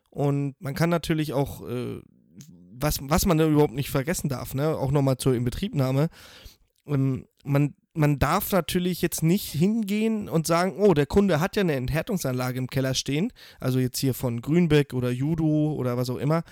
Und 0.10 0.56
man 0.60 0.76
kann 0.76 0.90
natürlich 0.90 1.32
auch, 1.32 1.66
äh, 1.66 2.02
was, 2.74 3.00
was 3.02 3.26
man 3.26 3.38
da 3.38 3.48
überhaupt 3.48 3.74
nicht 3.74 3.90
vergessen 3.90 4.28
darf, 4.28 4.54
ne? 4.54 4.76
auch 4.76 4.92
nochmal 4.92 5.16
zur 5.16 5.36
Inbetriebnahme, 5.36 6.10
ähm, 6.86 7.26
man, 7.46 7.76
man 7.94 8.20
darf 8.20 8.52
natürlich 8.52 9.02
jetzt 9.02 9.24
nicht 9.24 9.54
hingehen 9.54 10.28
und 10.28 10.48
sagen, 10.48 10.76
oh, 10.78 10.94
der 10.94 11.06
Kunde 11.06 11.40
hat 11.40 11.56
ja 11.56 11.62
eine 11.62 11.76
Enthärtungsanlage 11.76 12.58
im 12.58 12.68
Keller 12.68 12.94
stehen, 12.94 13.32
also 13.62 13.80
jetzt 13.80 14.00
hier 14.00 14.14
von 14.14 14.42
Grünbeck 14.42 14.94
oder 14.94 15.12
Judo 15.12 15.76
oder 15.78 15.96
was 15.96 16.10
auch 16.10 16.18
immer. 16.18 16.44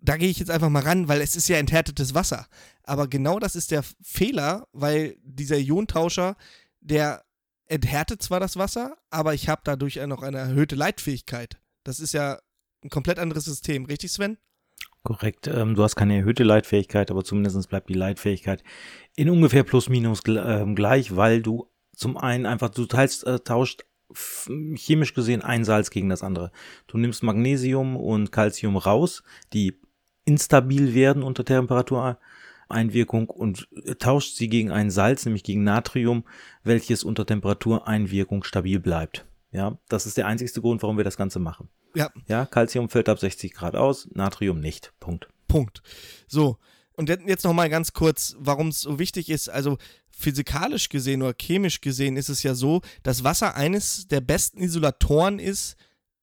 Da 0.00 0.16
gehe 0.16 0.30
ich 0.30 0.38
jetzt 0.38 0.50
einfach 0.50 0.70
mal 0.70 0.82
ran, 0.82 1.08
weil 1.08 1.20
es 1.20 1.36
ist 1.36 1.48
ja 1.48 1.58
enthärtetes 1.58 2.14
Wasser. 2.14 2.46
Aber 2.84 3.06
genau 3.06 3.38
das 3.38 3.54
ist 3.54 3.70
der 3.70 3.84
Fehler, 4.00 4.66
weil 4.72 5.18
dieser 5.22 5.58
Iontauscher, 5.58 6.36
der 6.80 7.26
enthärtet 7.66 8.22
zwar 8.22 8.40
das 8.40 8.56
Wasser, 8.56 8.96
aber 9.10 9.34
ich 9.34 9.48
habe 9.48 9.62
dadurch 9.64 9.96
noch 10.06 10.22
eine 10.22 10.38
erhöhte 10.38 10.76
Leitfähigkeit. 10.76 11.58
Das 11.84 12.00
ist 12.00 12.12
ja 12.12 12.38
ein 12.84 12.90
komplett 12.90 13.18
anderes 13.18 13.44
System, 13.44 13.84
richtig, 13.86 14.12
Sven? 14.12 14.38
Korrekt. 15.02 15.46
Ähm, 15.46 15.74
du 15.74 15.82
hast 15.82 15.94
keine 15.94 16.16
erhöhte 16.16 16.42
Leitfähigkeit, 16.42 17.10
aber 17.10 17.22
zumindest 17.22 17.68
bleibt 17.68 17.88
die 17.88 17.94
Leitfähigkeit 17.94 18.62
in 19.14 19.30
ungefähr 19.30 19.62
plus 19.62 19.88
minus 19.88 20.20
äh, 20.26 20.64
gleich, 20.74 21.14
weil 21.14 21.42
du 21.42 21.70
zum 21.94 22.16
einen 22.16 22.44
einfach, 22.44 22.70
du 22.70 22.86
teilst, 22.86 23.24
äh, 23.24 23.38
tauscht 23.38 23.84
chemisch 24.76 25.14
gesehen 25.14 25.42
ein 25.42 25.64
Salz 25.64 25.90
gegen 25.90 26.08
das 26.08 26.22
andere. 26.22 26.52
Du 26.86 26.98
nimmst 26.98 27.22
Magnesium 27.22 27.96
und 27.96 28.32
Calcium 28.32 28.76
raus, 28.76 29.22
die 29.52 29.80
instabil 30.24 30.94
werden 30.94 31.22
unter 31.22 31.44
Temperatur 31.44 32.18
Einwirkung 32.68 33.28
und 33.28 33.68
tauscht 33.98 34.36
sie 34.36 34.48
gegen 34.48 34.70
ein 34.70 34.90
Salz, 34.90 35.24
nämlich 35.24 35.44
gegen 35.44 35.64
Natrium, 35.64 36.24
welches 36.64 37.04
unter 37.04 37.26
Temperatureinwirkung 37.26 38.44
stabil 38.44 38.80
bleibt. 38.80 39.24
Ja, 39.52 39.78
das 39.88 40.06
ist 40.06 40.16
der 40.16 40.26
einzigste 40.26 40.60
Grund, 40.60 40.82
warum 40.82 40.96
wir 40.96 41.04
das 41.04 41.16
Ganze 41.16 41.38
machen. 41.38 41.68
Ja. 41.94 42.10
Ja, 42.26 42.44
Calcium 42.44 42.88
fällt 42.88 43.08
ab 43.08 43.18
60 43.18 43.54
Grad 43.54 43.74
aus, 43.74 44.08
Natrium 44.12 44.60
nicht. 44.60 44.92
Punkt. 45.00 45.28
Punkt. 45.48 45.82
So. 46.28 46.58
Und 46.94 47.10
jetzt 47.10 47.44
nochmal 47.44 47.68
ganz 47.68 47.92
kurz, 47.92 48.36
warum 48.38 48.68
es 48.68 48.80
so 48.80 48.98
wichtig 48.98 49.28
ist. 49.28 49.50
Also 49.50 49.76
physikalisch 50.10 50.88
gesehen 50.88 51.22
oder 51.22 51.34
chemisch 51.38 51.82
gesehen 51.82 52.16
ist 52.16 52.30
es 52.30 52.42
ja 52.42 52.54
so, 52.54 52.80
dass 53.02 53.22
Wasser 53.22 53.54
eines 53.54 54.08
der 54.08 54.22
besten 54.22 54.62
Isolatoren 54.62 55.38
ist, 55.38 55.76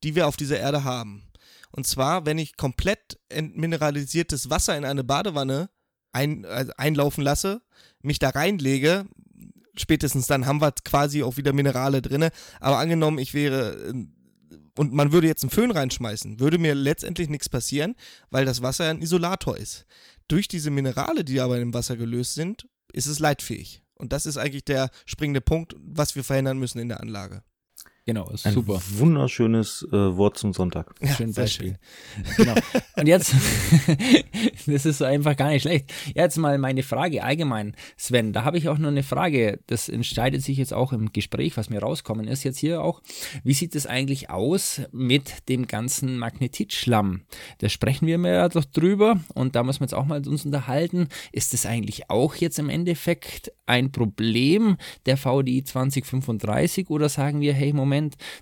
die 0.03 0.15
wir 0.15 0.27
auf 0.27 0.35
dieser 0.35 0.59
Erde 0.59 0.83
haben. 0.83 1.27
Und 1.71 1.87
zwar, 1.87 2.25
wenn 2.25 2.37
ich 2.37 2.57
komplett 2.57 3.19
entmineralisiertes 3.29 4.49
Wasser 4.49 4.77
in 4.77 4.85
eine 4.85 5.03
Badewanne 5.03 5.69
ein, 6.13 6.45
also 6.45 6.71
einlaufen 6.77 7.23
lasse, 7.23 7.61
mich 8.01 8.19
da 8.19 8.29
reinlege, 8.29 9.05
spätestens 9.75 10.27
dann 10.27 10.45
haben 10.45 10.61
wir 10.61 10.71
quasi 10.83 11.23
auch 11.23 11.37
wieder 11.37 11.53
Minerale 11.53 12.01
drin. 12.01 12.29
Aber 12.59 12.77
angenommen, 12.77 13.17
ich 13.17 13.33
wäre 13.33 13.89
äh, 13.89 14.05
und 14.75 14.91
man 14.91 15.11
würde 15.11 15.27
jetzt 15.27 15.43
einen 15.43 15.51
Föhn 15.51 15.71
reinschmeißen, 15.71 16.39
würde 16.39 16.57
mir 16.57 16.73
letztendlich 16.73 17.29
nichts 17.29 17.47
passieren, 17.47 17.95
weil 18.31 18.45
das 18.45 18.61
Wasser 18.61 18.89
ein 18.89 19.01
Isolator 19.01 19.57
ist. 19.57 19.85
Durch 20.27 20.47
diese 20.47 20.71
Minerale, 20.71 21.23
die 21.23 21.39
aber 21.41 21.59
im 21.59 21.73
Wasser 21.73 21.95
gelöst 21.95 22.33
sind, 22.33 22.67
ist 22.91 23.05
es 23.05 23.19
leitfähig. 23.19 23.83
Und 23.95 24.13
das 24.13 24.25
ist 24.25 24.37
eigentlich 24.37 24.65
der 24.65 24.89
springende 25.05 25.41
Punkt, 25.41 25.75
was 25.79 26.15
wir 26.15 26.23
verhindern 26.23 26.57
müssen 26.57 26.79
in 26.79 26.89
der 26.89 27.01
Anlage. 27.01 27.43
Genau, 28.05 28.29
ist 28.31 28.45
Ein 28.45 28.53
super. 28.53 28.81
wunderschönes 28.97 29.87
äh, 29.89 29.95
Wort 29.95 30.37
zum 30.37 30.51
Sonntag. 30.51 30.93
Ja, 31.01 31.13
Schön 31.13 31.31
sehr 31.31 31.45
Beispiel. 31.45 31.77
Genau. 32.35 32.55
Und 32.97 33.07
jetzt, 33.07 33.33
das 34.65 34.85
ist 34.85 34.97
so 34.97 35.05
einfach 35.05 35.37
gar 35.37 35.51
nicht 35.51 35.61
schlecht. 35.61 35.93
Jetzt 36.13 36.35
mal 36.37 36.57
meine 36.57 36.83
Frage 36.83 37.23
allgemein, 37.23 37.77
Sven. 37.95 38.33
Da 38.33 38.43
habe 38.43 38.57
ich 38.57 38.67
auch 38.67 38.77
nur 38.77 38.91
eine 38.91 39.03
Frage. 39.03 39.59
Das 39.67 39.87
entscheidet 39.87 40.41
sich 40.41 40.57
jetzt 40.57 40.73
auch 40.73 40.91
im 40.91 41.13
Gespräch, 41.13 41.55
was 41.55 41.69
mir 41.69 41.79
rauskommen 41.79 42.27
ist 42.27 42.43
jetzt 42.43 42.57
hier 42.57 42.81
auch. 42.81 43.01
Wie 43.45 43.53
sieht 43.53 43.73
es 43.73 43.87
eigentlich 43.87 44.29
aus 44.29 44.81
mit 44.91 45.47
dem 45.47 45.65
ganzen 45.65 46.17
Magnetitschlamm? 46.17 47.21
Da 47.59 47.69
sprechen 47.69 48.05
wir 48.05 48.19
ja 48.19 48.49
doch 48.49 48.65
drüber 48.65 49.21
und 49.33 49.55
da 49.55 49.63
müssen 49.63 49.79
wir 49.79 49.85
jetzt 49.85 49.93
auch 49.93 50.05
mal 50.05 50.27
uns 50.27 50.43
unterhalten. 50.43 51.07
Ist 51.31 51.53
das 51.53 51.65
eigentlich 51.65 52.09
auch 52.09 52.35
jetzt 52.35 52.59
im 52.59 52.67
Endeffekt 52.67 53.53
ein 53.65 53.93
Problem 53.93 54.75
der 55.05 55.15
VDI 55.15 55.63
2035 55.63 56.89
oder 56.89 57.07
sagen 57.07 57.39
wir, 57.39 57.53
hey, 57.53 57.71
Moment, 57.71 57.92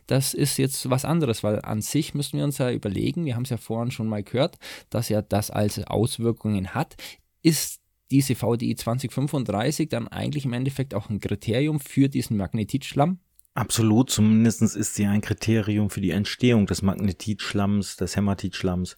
das 0.08 0.34
ist 0.34 0.58
jetzt 0.58 0.90
was 0.90 1.06
anderes, 1.06 1.44
weil 1.44 1.62
an 1.62 1.82
sich 1.82 2.14
müssen 2.14 2.38
wir 2.38 2.46
uns 2.46 2.58
ja 2.58 2.72
überlegen, 2.72 3.26
wir 3.26 3.36
haben 3.36 3.44
es 3.44 3.50
ja 3.50 3.58
vorhin 3.58 3.92
schon 3.92 4.08
mal 4.08 4.24
gehört, 4.24 4.58
dass 4.90 5.10
ja 5.10 5.22
das 5.22 5.52
als 5.52 5.84
Auswirkungen 5.84 6.74
hat. 6.74 6.96
Ist 7.42 7.82
diese 8.12 8.36
VDI 8.36 8.76
2035 8.76 9.90
dann 9.90 10.08
eigentlich 10.08 10.46
im 10.46 10.54
Endeffekt 10.54 10.94
auch 10.94 11.10
ein 11.10 11.20
Kriterium 11.20 11.80
für 11.80 12.10
diesen 12.10 12.38
Magnetitschlamm? 12.38 13.20
Absolut, 13.54 14.10
zumindest 14.10 14.62
ist 14.62 14.96
sie 14.96 15.06
ein 15.06 15.22
Kriterium 15.22 15.90
für 15.90 16.02
die 16.02 16.12
Entstehung 16.12 16.68
des 16.68 16.82
Magnetitschlamms, 16.82 17.98
des 17.98 18.16
Hämatitschlamms. 18.16 18.96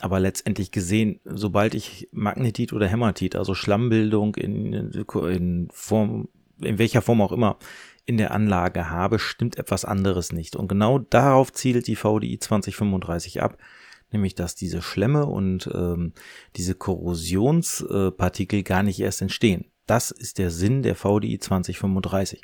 Aber 0.00 0.20
letztendlich 0.20 0.70
gesehen, 0.70 1.20
sobald 1.24 1.74
ich 1.74 2.08
Magnetit 2.12 2.72
oder 2.72 2.88
Hämatit, 2.88 3.36
also 3.36 3.54
Schlammbildung 3.54 4.36
in, 4.36 4.72
in 4.72 5.68
Form, 5.72 6.28
in 6.60 6.78
welcher 6.78 7.02
Form 7.02 7.20
auch 7.20 7.32
immer, 7.32 7.58
in 8.10 8.16
der 8.16 8.32
Anlage 8.32 8.90
habe, 8.90 9.20
stimmt 9.20 9.56
etwas 9.56 9.84
anderes 9.84 10.32
nicht. 10.32 10.56
Und 10.56 10.66
genau 10.66 10.98
darauf 10.98 11.52
zielt 11.52 11.86
die 11.86 11.94
VDI 11.94 12.40
2035 12.40 13.40
ab, 13.40 13.56
nämlich 14.10 14.34
dass 14.34 14.56
diese 14.56 14.82
Schlemme 14.82 15.26
und 15.26 15.70
ähm, 15.72 16.12
diese 16.56 16.74
Korrosionspartikel 16.74 18.64
gar 18.64 18.82
nicht 18.82 18.98
erst 18.98 19.22
entstehen. 19.22 19.66
Das 19.86 20.10
ist 20.10 20.38
der 20.38 20.50
Sinn 20.50 20.82
der 20.82 20.96
VDI 20.96 21.38
2035. 21.38 22.42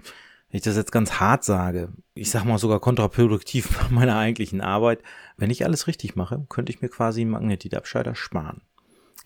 Wenn 0.51 0.59
ich 0.59 0.63
das 0.63 0.77
jetzt 0.77 0.93
ganz 0.93 1.15
hart 1.15 1.43
sage, 1.43 1.89
ich 2.15 2.31
sag 2.31 2.45
mal 2.45 2.59
sogar 2.59 2.79
kontraproduktiv 2.79 3.77
bei 3.81 3.89
meiner 3.93 4.17
eigentlichen 4.17 4.61
Arbeit, 4.61 5.03
wenn 5.37 5.51
ich 5.51 5.65
alles 5.65 5.89
richtig 5.89 6.15
mache, 6.15 6.47
könnte 6.49 6.71
ich 6.71 6.81
mir 6.81 6.91
quasi 6.91 7.23
einen 7.23 7.31
Magnetitabscheider 7.31 8.15
sparen. 8.15 8.63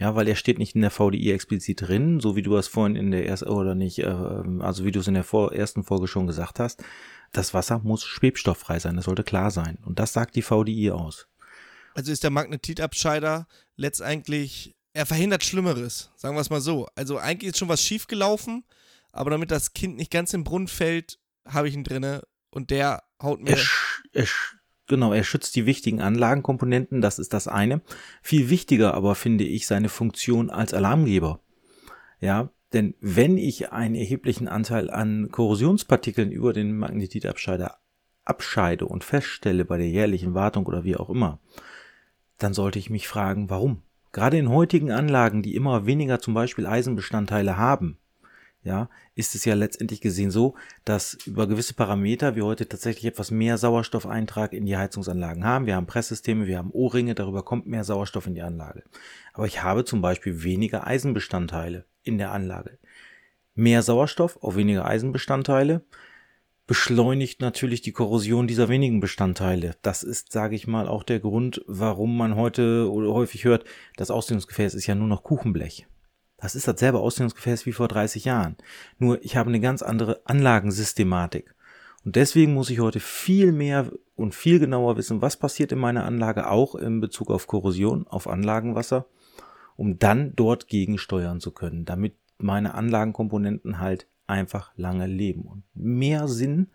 Ja, 0.01 0.15
weil 0.17 0.27
er 0.29 0.35
steht 0.35 0.59
nicht 0.59 0.75
in 0.75 0.81
der 0.81 0.91
VDI 0.91 1.31
explizit 1.31 1.83
drin, 1.83 2.21
so 2.21 2.35
wie 2.35 2.41
du 2.41 2.57
es 2.57 2.69
vorhin 2.69 2.97
in 2.97 3.11
der 3.11 3.27
ersten, 3.27 3.51
oder 3.51 3.75
nicht, 3.75 3.99
äh, 3.99 4.07
also 4.61 4.87
wie 4.87 4.93
du 4.93 5.01
es 5.01 5.07
in 5.07 5.15
der 5.15 5.25
vor, 5.25 5.53
ersten 5.53 5.85
Folge 5.85 6.09
schon 6.09 6.27
gesagt 6.27 6.59
hast. 6.59 6.83
Das 7.33 7.53
Wasser 7.53 7.81
muss 7.81 8.05
schwebstofffrei 8.05 8.79
sein, 8.79 8.97
das 8.97 9.05
sollte 9.05 9.25
klar 9.25 9.51
sein. 9.51 9.77
Und 9.85 9.99
das 9.99 10.15
sagt 10.15 10.37
die 10.37 10.43
VDI 10.43 10.91
aus. 10.91 11.29
Also 11.95 12.13
ist 12.13 12.25
der 12.25 12.31
Magnetitabscheider 12.31 13.47
letztendlich, 13.77 14.75
er 14.95 15.05
verhindert 15.05 15.45
Schlimmeres, 15.45 16.11
sagen 16.17 16.35
wir 16.35 16.41
es 16.41 16.51
mal 16.51 16.63
so. 16.63 16.89
Also 16.95 17.19
eigentlich 17.19 17.51
ist 17.51 17.59
schon 17.59 17.69
was 17.69 17.85
schiefgelaufen, 17.85 18.65
aber 19.13 19.31
damit 19.31 19.51
das 19.51 19.75
Kind 19.75 19.97
nicht 19.97 20.11
ganz 20.11 20.33
im 20.33 20.45
Brunnen 20.45 20.69
fällt, 20.69 21.19
habe 21.47 21.69
ich 21.69 21.75
ihn 21.75 21.85
drinne 21.85 22.23
und 22.51 22.71
der 22.71 23.03
haut 23.23 23.43
mir. 23.43 23.59
Er, 24.13 24.23
er, 24.23 24.27
genau, 24.91 25.15
er 25.15 25.25
schützt 25.25 25.57
die 25.57 25.65
wichtigen 25.65 26.03
Anlagenkomponenten, 26.03 27.01
das 27.01 27.19
ist 27.19 27.33
das 27.33 27.49
eine. 27.49 27.81
Viel 28.21 28.51
wichtiger 28.51 28.93
aber 28.93 29.15
finde 29.15 29.45
ich 29.45 29.67
seine 29.67 29.89
Funktion 29.89 30.51
als 30.51 30.75
Alarmgeber. 30.75 31.41
Ja, 32.21 32.51
denn 32.75 32.95
wenn 33.01 33.39
ich 33.39 33.73
einen 33.73 33.95
erheblichen 33.95 34.49
Anteil 34.49 34.91
an 34.91 35.31
Korrosionspartikeln 35.31 36.31
über 36.31 36.53
den 36.53 36.77
Magnetitabscheider 36.77 37.79
abscheide 38.25 38.87
und 38.87 39.03
feststelle 39.03 39.65
bei 39.65 39.79
der 39.79 39.89
jährlichen 39.89 40.35
Wartung 40.35 40.67
oder 40.67 40.85
wie 40.85 40.97
auch 40.97 41.09
immer, 41.09 41.41
dann 42.37 42.53
sollte 42.53 42.79
ich 42.79 42.91
mich 42.91 43.09
fragen, 43.09 43.49
warum. 43.49 43.83
Gerade 44.13 44.39
in 44.39 44.51
heutigen 44.51 44.91
Anlagen, 44.91 45.43
die 45.43 45.55
immer 45.55 45.87
weniger 45.87 46.19
zum 46.19 46.35
Beispiel 46.35 46.67
Eisenbestandteile 46.67 47.57
haben, 47.57 47.97
ja, 48.63 48.91
ist 49.15 49.35
es 49.35 49.45
ja 49.45 49.55
letztendlich 49.55 50.01
gesehen 50.01 50.31
so, 50.31 50.55
dass 50.85 51.15
über 51.27 51.47
gewisse 51.47 51.75
Parameter 51.75 52.37
wir 52.37 52.45
heute 52.45 52.69
tatsächlich 52.69 53.07
etwas 53.07 53.31
mehr 53.31 53.57
Sauerstoffeintrag 53.57 54.53
in 54.53 54.67
die 54.67 54.77
Heizungsanlagen 54.77 55.45
haben. 55.45 55.67
Wir 55.67 55.77
haben 55.77 55.87
Presssysteme, 55.87 56.47
wir 56.47 56.59
haben 56.59 56.71
O-Ringe, 56.73 57.15
darüber 57.15 57.43
kommt 57.43 57.67
mehr 57.67 57.85
Sauerstoff 57.85 58.27
in 58.27 58.35
die 58.35 58.43
Anlage. 58.43 58.85
Aber 59.33 59.47
ich 59.47 59.63
habe 59.63 59.85
zum 59.85 60.03
Beispiel 60.03 60.43
weniger 60.43 60.87
Eisenbestandteile 60.87 61.87
in 62.03 62.19
der 62.19 62.33
Anlage. 62.33 62.79
Mehr 63.55 63.83
Sauerstoff 63.83 64.39
auf 64.43 64.57
weniger 64.57 64.85
Eisenbestandteile 64.85 65.83
beschleunigt 66.67 67.41
natürlich 67.41 67.83
die 67.83 67.93
Korrosion 67.93 68.47
dieser 68.47 68.69
wenigen 68.69 69.01
Bestandteile. 69.01 69.75
Das 69.83 70.05
ist, 70.05 70.31
sage 70.31 70.55
ich 70.55 70.69
mal, 70.69 70.87
auch 70.87 71.03
der 71.03 71.19
Grund, 71.19 71.65
warum 71.67 72.17
man 72.17 72.37
heute 72.37 72.89
oder 72.93 73.13
häufig 73.13 73.45
hört, 73.45 73.65
das 73.97 74.13
Ausdehnungsgefäß 74.13 74.75
ist 74.75 74.87
ja 74.87 74.95
nur 74.95 75.09
noch 75.09 75.25
Kuchenblech. 75.25 75.89
Das 76.41 76.55
ist 76.55 76.67
dasselbe 76.67 76.99
Ausdehnungsgefäß 76.99 77.67
wie 77.67 77.73
vor 77.73 77.89
30 77.89 78.25
Jahren. 78.25 78.57
Nur 78.99 79.23
ich 79.25 79.37
habe 79.37 79.49
eine 79.49 79.61
ganz 79.61 79.83
andere 79.83 80.23
Anlagensystematik. 80.25 81.55
Und 82.05 82.17
deswegen 82.17 82.55
muss 82.55 82.71
ich 82.71 82.81
heute 82.81 82.99
viel 82.99 83.53
mehr 83.53 83.93
und 84.17 84.35
viel 84.35 84.59
genauer 84.59 84.97
wissen, 84.97 85.21
was 85.21 85.37
passiert 85.37 85.71
in 85.71 85.79
meiner 85.79 86.07
Anlage, 86.07 86.49
auch 86.49 86.75
in 86.75 87.01
Bezug 87.01 87.31
auf 87.31 87.47
Korrosion, 87.47 88.07
auf 88.07 88.27
Anlagenwasser, 88.27 89.07
um 89.77 89.99
dann 89.99 90.35
dort 90.35 90.67
gegensteuern 90.67 91.41
zu 91.41 91.51
können, 91.51 91.85
damit 91.85 92.15
meine 92.39 92.73
Anlagenkomponenten 92.75 93.79
halt 93.79 94.07
einfach 94.27 94.73
lange 94.77 95.07
leben. 95.07 95.43
Und 95.43 95.65
mehr 95.75 96.27
Sinn, 96.27 96.69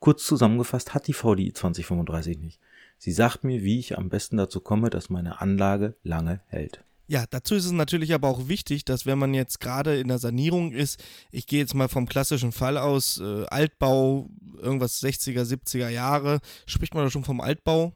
kurz 0.00 0.24
zusammengefasst, 0.24 0.92
hat 0.94 1.06
die 1.06 1.14
VDI 1.14 1.52
2035 1.54 2.38
nicht. 2.38 2.60
Sie 2.98 3.12
sagt 3.12 3.44
mir, 3.44 3.62
wie 3.62 3.78
ich 3.78 3.96
am 3.96 4.10
besten 4.10 4.36
dazu 4.36 4.60
komme, 4.60 4.90
dass 4.90 5.08
meine 5.08 5.40
Anlage 5.40 5.94
lange 6.02 6.40
hält. 6.48 6.84
Ja, 7.10 7.24
dazu 7.28 7.54
ist 7.54 7.64
es 7.64 7.72
natürlich 7.72 8.12
aber 8.12 8.28
auch 8.28 8.48
wichtig, 8.48 8.84
dass 8.84 9.06
wenn 9.06 9.18
man 9.18 9.32
jetzt 9.32 9.60
gerade 9.60 9.98
in 9.98 10.08
der 10.08 10.18
Sanierung 10.18 10.72
ist, 10.72 11.02
ich 11.30 11.46
gehe 11.46 11.58
jetzt 11.58 11.74
mal 11.74 11.88
vom 11.88 12.06
klassischen 12.06 12.52
Fall 12.52 12.76
aus, 12.76 13.18
äh, 13.18 13.46
Altbau, 13.46 14.28
irgendwas 14.58 15.02
60er, 15.02 15.42
70er 15.42 15.88
Jahre, 15.88 16.40
spricht 16.66 16.94
man 16.94 17.04
da 17.04 17.10
schon 17.10 17.24
vom 17.24 17.40
Altbau? 17.40 17.94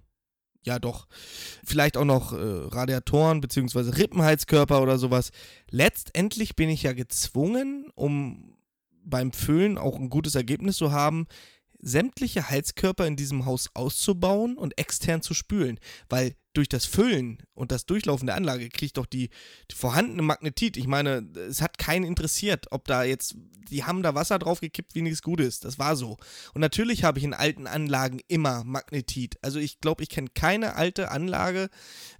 Ja, 0.64 0.78
doch. 0.78 1.08
Vielleicht 1.62 1.98
auch 1.98 2.06
noch 2.06 2.32
äh, 2.32 2.36
Radiatoren 2.38 3.42
bzw. 3.42 3.90
Rippenheizkörper 3.90 4.80
oder 4.80 4.96
sowas. 4.96 5.30
Letztendlich 5.70 6.56
bin 6.56 6.70
ich 6.70 6.84
ja 6.84 6.94
gezwungen, 6.94 7.90
um 7.94 8.56
beim 9.04 9.32
Füllen 9.32 9.76
auch 9.76 9.98
ein 9.98 10.08
gutes 10.08 10.36
Ergebnis 10.36 10.76
zu 10.76 10.92
haben, 10.92 11.26
sämtliche 11.82 12.48
Heizkörper 12.48 13.06
in 13.06 13.16
diesem 13.16 13.44
Haus 13.44 13.68
auszubauen 13.74 14.56
und 14.56 14.78
extern 14.78 15.20
zu 15.20 15.34
spülen, 15.34 15.78
weil 16.08 16.34
durch 16.54 16.68
das 16.68 16.86
Füllen 16.86 17.38
und 17.54 17.72
das 17.72 17.86
Durchlaufen 17.86 18.26
der 18.26 18.36
Anlage 18.36 18.68
kriegt 18.68 18.98
doch 18.98 19.06
die, 19.06 19.30
die, 19.70 19.74
vorhandene 19.74 20.22
Magnetit, 20.22 20.76
ich 20.76 20.86
meine, 20.86 21.26
es 21.48 21.62
hat 21.62 21.78
keinen 21.78 22.04
interessiert, 22.04 22.66
ob 22.70 22.86
da 22.86 23.04
jetzt, 23.04 23.34
die 23.70 23.84
haben 23.84 24.02
da 24.02 24.14
Wasser 24.14 24.38
drauf 24.38 24.60
gekippt, 24.60 24.94
wie 24.94 25.02
nichts 25.02 25.22
gut 25.22 25.40
ist, 25.40 25.64
das 25.64 25.78
war 25.78 25.96
so. 25.96 26.18
Und 26.54 26.60
natürlich 26.60 27.04
habe 27.04 27.18
ich 27.18 27.24
in 27.24 27.34
alten 27.34 27.66
Anlagen 27.66 28.20
immer 28.28 28.64
Magnetit. 28.64 29.38
Also 29.42 29.58
ich 29.58 29.80
glaube, 29.80 30.02
ich 30.02 30.10
kenne 30.10 30.28
keine 30.34 30.76
alte 30.76 31.10
Anlage, 31.10 31.70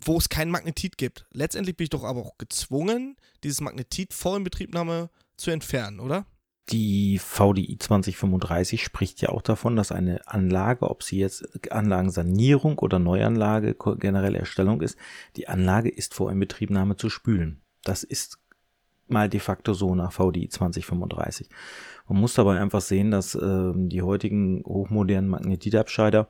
wo 0.03 0.17
es 0.17 0.29
kein 0.29 0.51
Magnetit 0.51 0.97
gibt. 0.97 1.27
Letztendlich 1.33 1.77
bin 1.77 1.85
ich 1.85 1.91
doch 1.91 2.05
aber 2.05 2.21
auch 2.21 2.39
gezwungen, 2.39 3.17
dieses 3.45 3.61
Magnetit 3.61 4.15
vor 4.15 4.37
Inbetriebnahme 4.37 5.11
zu 5.37 5.51
entfernen, 5.51 6.01
oder? 6.01 6.27
Die 6.71 7.19
VDI 7.19 7.77
2035 7.79 8.83
spricht 8.83 9.21
ja 9.21 9.31
auch 9.31 9.43
davon, 9.43 9.75
dass 9.75 9.91
eine 9.91 10.27
Anlage, 10.27 10.89
ob 10.89 11.03
sie 11.03 11.19
jetzt 11.19 11.73
Anlagensanierung 11.73 12.79
oder 12.79 12.99
Neuanlage, 12.99 13.75
generelle 13.99 14.39
Erstellung 14.39 14.81
ist, 14.81 14.97
die 15.37 15.49
Anlage 15.49 15.89
ist 15.89 16.15
vor 16.15 16.31
Inbetriebnahme 16.31 16.97
zu 16.97 17.11
spülen. 17.11 17.61
Das 17.83 18.05
ist 18.05 18.39
mal 19.09 19.29
de 19.29 19.41
facto 19.41 19.75
so 19.75 19.95
nach 19.95 20.13
VDI 20.13 20.49
2035. 20.49 21.49
Man 22.09 22.21
muss 22.21 22.35
dabei 22.35 22.61
einfach 22.61 22.81
sehen, 22.81 23.11
dass 23.11 23.35
äh, 23.35 23.73
die 23.75 24.03
heutigen 24.03 24.63
hochmodernen 24.65 25.31
Magnetitabscheider 25.31 26.29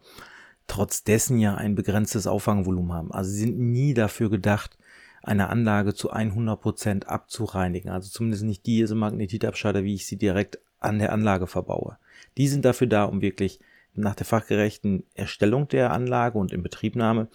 trotz 0.66 1.04
dessen 1.04 1.38
ja 1.38 1.54
ein 1.54 1.74
begrenztes 1.74 2.26
Auffangvolumen 2.26 2.92
haben. 2.92 3.12
Also 3.12 3.30
sie 3.30 3.40
sind 3.40 3.58
nie 3.58 3.94
dafür 3.94 4.30
gedacht, 4.30 4.78
eine 5.22 5.48
Anlage 5.48 5.94
zu 5.94 6.12
100% 6.12 7.04
abzureinigen. 7.04 7.90
Also 7.90 8.10
zumindest 8.10 8.44
nicht 8.44 8.66
diese 8.66 8.94
Magnetitabscheider, 8.94 9.84
wie 9.84 9.94
ich 9.94 10.06
sie 10.06 10.16
direkt 10.16 10.58
an 10.80 10.98
der 10.98 11.12
Anlage 11.12 11.46
verbaue. 11.46 11.96
Die 12.36 12.48
sind 12.48 12.64
dafür 12.64 12.88
da, 12.88 13.04
um 13.04 13.22
wirklich 13.22 13.60
nach 13.94 14.14
der 14.14 14.26
fachgerechten 14.26 15.04
Erstellung 15.14 15.68
der 15.68 15.92
Anlage 15.92 16.38
und 16.38 16.52
Inbetriebnahme 16.52 17.28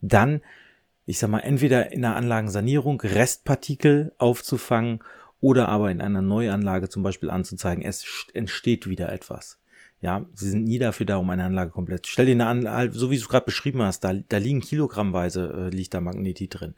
dann, 0.00 0.42
ich 1.06 1.18
sag 1.18 1.30
mal, 1.30 1.40
entweder 1.40 1.92
in 1.92 2.02
der 2.02 2.16
Anlagensanierung 2.16 3.00
Restpartikel 3.00 4.12
aufzufangen 4.18 5.00
oder 5.40 5.68
aber 5.68 5.90
in 5.90 6.00
einer 6.00 6.22
Neuanlage 6.22 6.88
zum 6.88 7.02
Beispiel 7.02 7.30
anzuzeigen, 7.30 7.84
es 7.84 8.26
entsteht 8.34 8.88
wieder 8.88 9.12
etwas. 9.12 9.58
Ja, 10.02 10.26
sie 10.34 10.48
sind 10.48 10.64
nie 10.64 10.78
dafür 10.78 11.06
da, 11.06 11.16
um 11.16 11.28
eine 11.30 11.44
Anlage 11.44 11.70
komplett. 11.70 12.06
Stell 12.06 12.26
dir 12.26 12.32
eine 12.32 12.46
Anlage, 12.46 12.92
so 12.92 13.10
wie 13.10 13.16
du 13.16 13.22
es 13.22 13.28
gerade 13.28 13.44
beschrieben 13.44 13.82
hast, 13.82 14.00
da, 14.00 14.14
da 14.14 14.38
liegen 14.38 14.60
kilogrammweise, 14.60 15.68
äh, 15.70 15.74
liegt 15.74 15.92
da 15.94 16.00
Magnetit 16.00 16.58
drin 16.58 16.74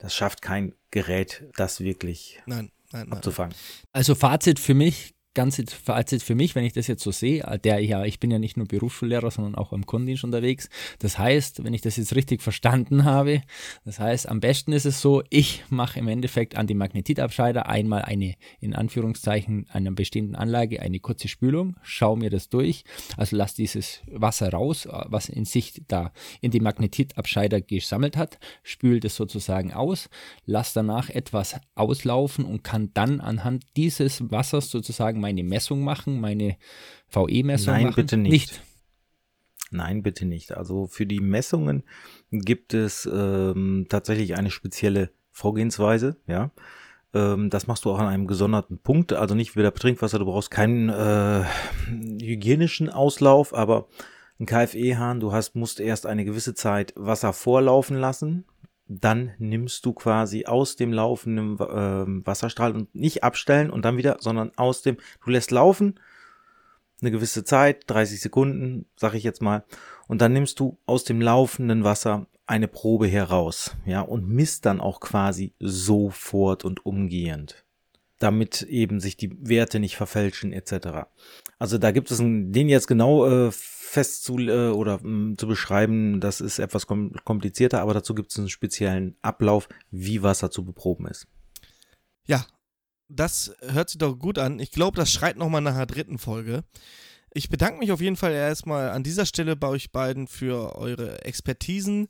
das 0.00 0.14
schafft 0.14 0.42
kein 0.42 0.74
Gerät, 0.90 1.44
das 1.56 1.80
wirklich 1.80 2.40
nein, 2.46 2.72
nein, 2.92 3.06
nein. 3.08 3.12
abzufangen. 3.12 3.54
Also 3.92 4.14
Fazit 4.14 4.58
für 4.58 4.74
mich, 4.74 5.14
ganze 5.34 5.64
Fazit 5.66 6.22
für 6.22 6.34
mich, 6.34 6.54
wenn 6.54 6.64
ich 6.64 6.72
das 6.72 6.88
jetzt 6.88 7.02
so 7.04 7.12
sehe, 7.12 7.60
der 7.62 7.78
ja, 7.80 8.04
ich 8.04 8.18
bin 8.18 8.30
ja 8.30 8.38
nicht 8.38 8.56
nur 8.56 8.66
Berufsschullehrer, 8.66 9.30
sondern 9.30 9.54
auch 9.54 9.72
im 9.72 9.86
Kundendienst 9.86 10.24
unterwegs. 10.24 10.68
Das 10.98 11.18
heißt, 11.18 11.62
wenn 11.62 11.72
ich 11.72 11.82
das 11.82 11.96
jetzt 11.96 12.16
richtig 12.16 12.42
verstanden 12.42 13.04
habe, 13.04 13.42
das 13.84 14.00
heißt, 14.00 14.28
am 14.28 14.40
besten 14.40 14.72
ist 14.72 14.86
es 14.86 15.00
so, 15.00 15.22
ich 15.30 15.62
mache 15.70 16.00
im 16.00 16.08
Endeffekt 16.08 16.56
an 16.56 16.66
die 16.66 16.74
Magnetitabscheider 16.74 17.68
einmal 17.68 18.02
eine, 18.02 18.34
in 18.60 18.74
Anführungszeichen, 18.74 19.68
einer 19.70 19.92
bestehenden 19.92 20.34
Anlage 20.34 20.82
eine 20.82 20.98
kurze 20.98 21.28
Spülung, 21.28 21.76
schaue 21.82 22.18
mir 22.18 22.30
das 22.30 22.48
durch, 22.48 22.84
also 23.16 23.36
lasse 23.36 23.54
dieses 23.56 24.00
Wasser 24.10 24.50
raus, 24.50 24.88
was 24.90 25.28
in 25.28 25.44
sich 25.44 25.82
da 25.86 26.12
in 26.40 26.50
die 26.50 26.60
Magnetitabscheider 26.60 27.60
gesammelt 27.60 28.16
hat, 28.16 28.38
spüle 28.64 28.98
das 28.98 29.14
sozusagen 29.14 29.72
aus, 29.72 30.08
lasse 30.44 30.74
danach 30.74 31.08
etwas 31.08 31.54
auslaufen 31.76 32.44
und 32.44 32.64
kann 32.64 32.90
dann 32.94 33.20
anhand 33.20 33.64
dieses 33.76 34.30
Wassers 34.30 34.70
sozusagen 34.70 35.19
meine 35.20 35.44
Messung 35.44 35.82
machen, 35.82 36.20
meine 36.20 36.56
VE-Messung 37.10 37.74
machen? 37.74 37.84
Nein, 37.84 37.94
bitte 37.94 38.16
nicht. 38.16 38.32
nicht. 38.32 38.62
Nein, 39.70 40.02
bitte 40.02 40.26
nicht. 40.26 40.56
Also 40.56 40.86
für 40.86 41.06
die 41.06 41.20
Messungen 41.20 41.84
gibt 42.30 42.74
es 42.74 43.08
ähm, 43.12 43.86
tatsächlich 43.88 44.36
eine 44.36 44.50
spezielle 44.50 45.10
Vorgehensweise, 45.30 46.16
ja. 46.26 46.50
Ähm, 47.12 47.50
das 47.50 47.66
machst 47.66 47.84
du 47.84 47.90
auch 47.90 47.98
an 47.98 48.06
einem 48.06 48.26
gesonderten 48.26 48.78
Punkt, 48.78 49.12
also 49.12 49.34
nicht 49.34 49.56
wieder 49.56 49.72
Trinkwasser, 49.72 50.18
du 50.18 50.26
brauchst 50.26 50.50
keinen 50.50 50.88
äh, 50.88 51.44
hygienischen 52.20 52.88
Auslauf, 52.88 53.54
aber 53.54 53.88
ein 54.38 54.46
KFE-Hahn, 54.46 55.20
du 55.20 55.32
hast, 55.32 55.54
musst 55.54 55.80
erst 55.80 56.06
eine 56.06 56.24
gewisse 56.24 56.54
Zeit 56.54 56.92
Wasser 56.96 57.32
vorlaufen 57.32 57.96
lassen, 57.96 58.44
dann 58.92 59.30
nimmst 59.38 59.86
du 59.86 59.92
quasi 59.92 60.46
aus 60.46 60.74
dem 60.74 60.92
laufenden 60.92 61.54
äh, 61.60 62.26
Wasserstrahl 62.26 62.74
und 62.74 62.92
nicht 62.92 63.22
abstellen 63.22 63.70
und 63.70 63.84
dann 63.84 63.96
wieder, 63.96 64.16
sondern 64.18 64.50
aus 64.56 64.82
dem, 64.82 64.96
du 65.24 65.30
lässt 65.30 65.52
laufen, 65.52 66.00
eine 67.00 67.12
gewisse 67.12 67.44
Zeit, 67.44 67.84
30 67.86 68.20
Sekunden, 68.20 68.86
sag 68.96 69.14
ich 69.14 69.22
jetzt 69.22 69.42
mal, 69.42 69.64
und 70.08 70.20
dann 70.20 70.32
nimmst 70.32 70.58
du 70.58 70.78
aus 70.86 71.04
dem 71.04 71.20
laufenden 71.20 71.84
Wasser 71.84 72.26
eine 72.46 72.66
Probe 72.66 73.06
heraus, 73.06 73.76
ja, 73.86 74.00
und 74.00 74.28
misst 74.28 74.66
dann 74.66 74.80
auch 74.80 74.98
quasi 74.98 75.54
sofort 75.60 76.64
und 76.64 76.84
umgehend, 76.84 77.64
damit 78.20 78.62
eben 78.62 79.00
sich 79.00 79.16
die 79.16 79.36
Werte 79.40 79.80
nicht 79.80 79.96
verfälschen 79.96 80.52
etc. 80.52 81.08
Also 81.58 81.78
da 81.78 81.90
gibt 81.90 82.10
es 82.10 82.20
einen, 82.20 82.52
den 82.52 82.68
jetzt 82.68 82.86
genau 82.86 83.26
äh, 83.26 83.50
fest 83.50 84.22
zu 84.22 84.38
äh, 84.38 84.68
oder 84.68 84.98
mh, 85.02 85.08
mm, 85.08 85.38
zu 85.38 85.48
beschreiben, 85.48 86.20
das 86.20 86.40
ist 86.40 86.60
etwas 86.60 86.86
kom 86.86 87.12
komplizierter, 87.24 87.80
aber 87.80 87.94
dazu 87.94 88.14
gibt 88.14 88.30
es 88.30 88.38
einen 88.38 88.48
speziellen 88.48 89.16
Ablauf, 89.20 89.68
wie 89.90 90.22
Wasser 90.22 90.50
zu 90.50 90.64
beproben 90.64 91.06
ist. 91.06 91.26
Ja, 92.26 92.46
das 93.08 93.56
hört 93.60 93.90
sich 93.90 93.98
doch 93.98 94.16
gut 94.16 94.38
an. 94.38 94.60
Ich 94.60 94.70
glaube, 94.70 94.96
das 94.96 95.10
schreit 95.12 95.36
nochmal 95.36 95.62
nach 95.62 95.74
einer 95.74 95.86
dritten 95.86 96.18
Folge. 96.18 96.62
Ich 97.32 97.48
bedanke 97.48 97.78
mich 97.78 97.90
auf 97.90 98.00
jeden 98.00 98.16
Fall 98.16 98.32
erstmal 98.32 98.90
an 98.90 99.02
dieser 99.02 99.26
Stelle 99.26 99.56
bei 99.56 99.68
euch 99.68 99.90
beiden 99.90 100.28
für 100.28 100.76
eure 100.76 101.24
Expertisen 101.24 102.08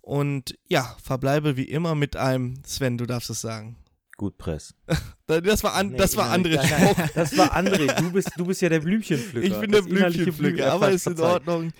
und 0.00 0.58
ja, 0.68 0.96
verbleibe 1.02 1.56
wie 1.56 1.64
immer 1.64 1.94
mit 1.94 2.16
einem 2.16 2.62
Sven, 2.64 2.98
du 2.98 3.06
darfst 3.06 3.30
es 3.30 3.40
sagen. 3.40 3.76
Gut 4.22 4.38
Press. 4.38 4.72
Das 5.26 5.64
war, 5.64 5.74
an, 5.74 5.88
nee, 5.88 5.96
das 5.96 6.14
war 6.16 6.30
André. 6.30 6.60
Das 7.14 7.36
war 7.38 7.56
André. 7.56 7.92
Du 8.00 8.12
bist, 8.12 8.30
du 8.36 8.44
bist 8.44 8.60
ja 8.60 8.68
der 8.68 8.80
Blümchenpflücker. 8.80 9.46
Ich 9.46 9.58
bin 9.58 9.72
der 9.72 9.80
Blümchenpflücker, 9.80 10.70
aber 10.70 10.90
ist 10.90 11.06
in 11.06 11.18
Ordnung. 11.18 11.72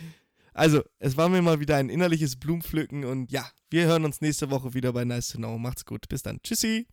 Also, 0.54 0.82
es 0.98 1.18
war 1.18 1.28
mir 1.28 1.42
mal 1.42 1.60
wieder 1.60 1.76
ein 1.76 1.90
innerliches 1.90 2.36
Blumenpflücken 2.36 3.04
und 3.04 3.30
ja, 3.30 3.44
wir 3.70 3.84
hören 3.84 4.06
uns 4.06 4.22
nächste 4.22 4.50
Woche 4.50 4.72
wieder 4.74 4.92
bei 4.94 5.04
Nice 5.04 5.28
to 5.28 5.38
Know. 5.38 5.58
Macht's 5.58 5.84
gut. 5.84 6.08
Bis 6.08 6.22
dann. 6.22 6.40
Tschüssi. 6.42 6.88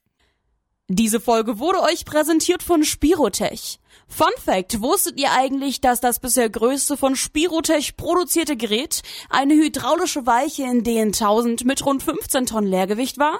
Diese 0.90 1.20
Folge 1.20 1.58
wurde 1.60 1.82
euch 1.82 2.06
präsentiert 2.06 2.62
von 2.62 2.84
Spirotech. 2.84 3.80
Fun 4.08 4.28
Fact, 4.44 4.82
wusstet 4.82 5.20
ihr 5.20 5.32
eigentlich, 5.32 5.82
dass 5.82 6.02
das 6.02 6.20
bisher 6.20 6.50
größte 6.50 6.98
von 6.98 7.16
Spirotech 7.16 7.96
produzierte 7.96 8.58
Gerät 8.58 9.02
eine 9.30 9.56
hydraulische 9.56 10.28
Weiche 10.28 10.64
in 10.64 10.84
DN1000 10.84 11.66
mit 11.66 11.86
rund 11.86 12.04
15 12.04 12.46
Tonnen 12.46 12.68
Leergewicht 12.68 13.18
war? 13.18 13.40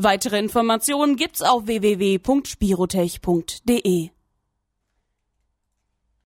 Weitere 0.00 0.38
Informationen 0.38 1.16
gibt's 1.16 1.42
auf 1.42 1.66
www.spirotech.de. 1.66 4.10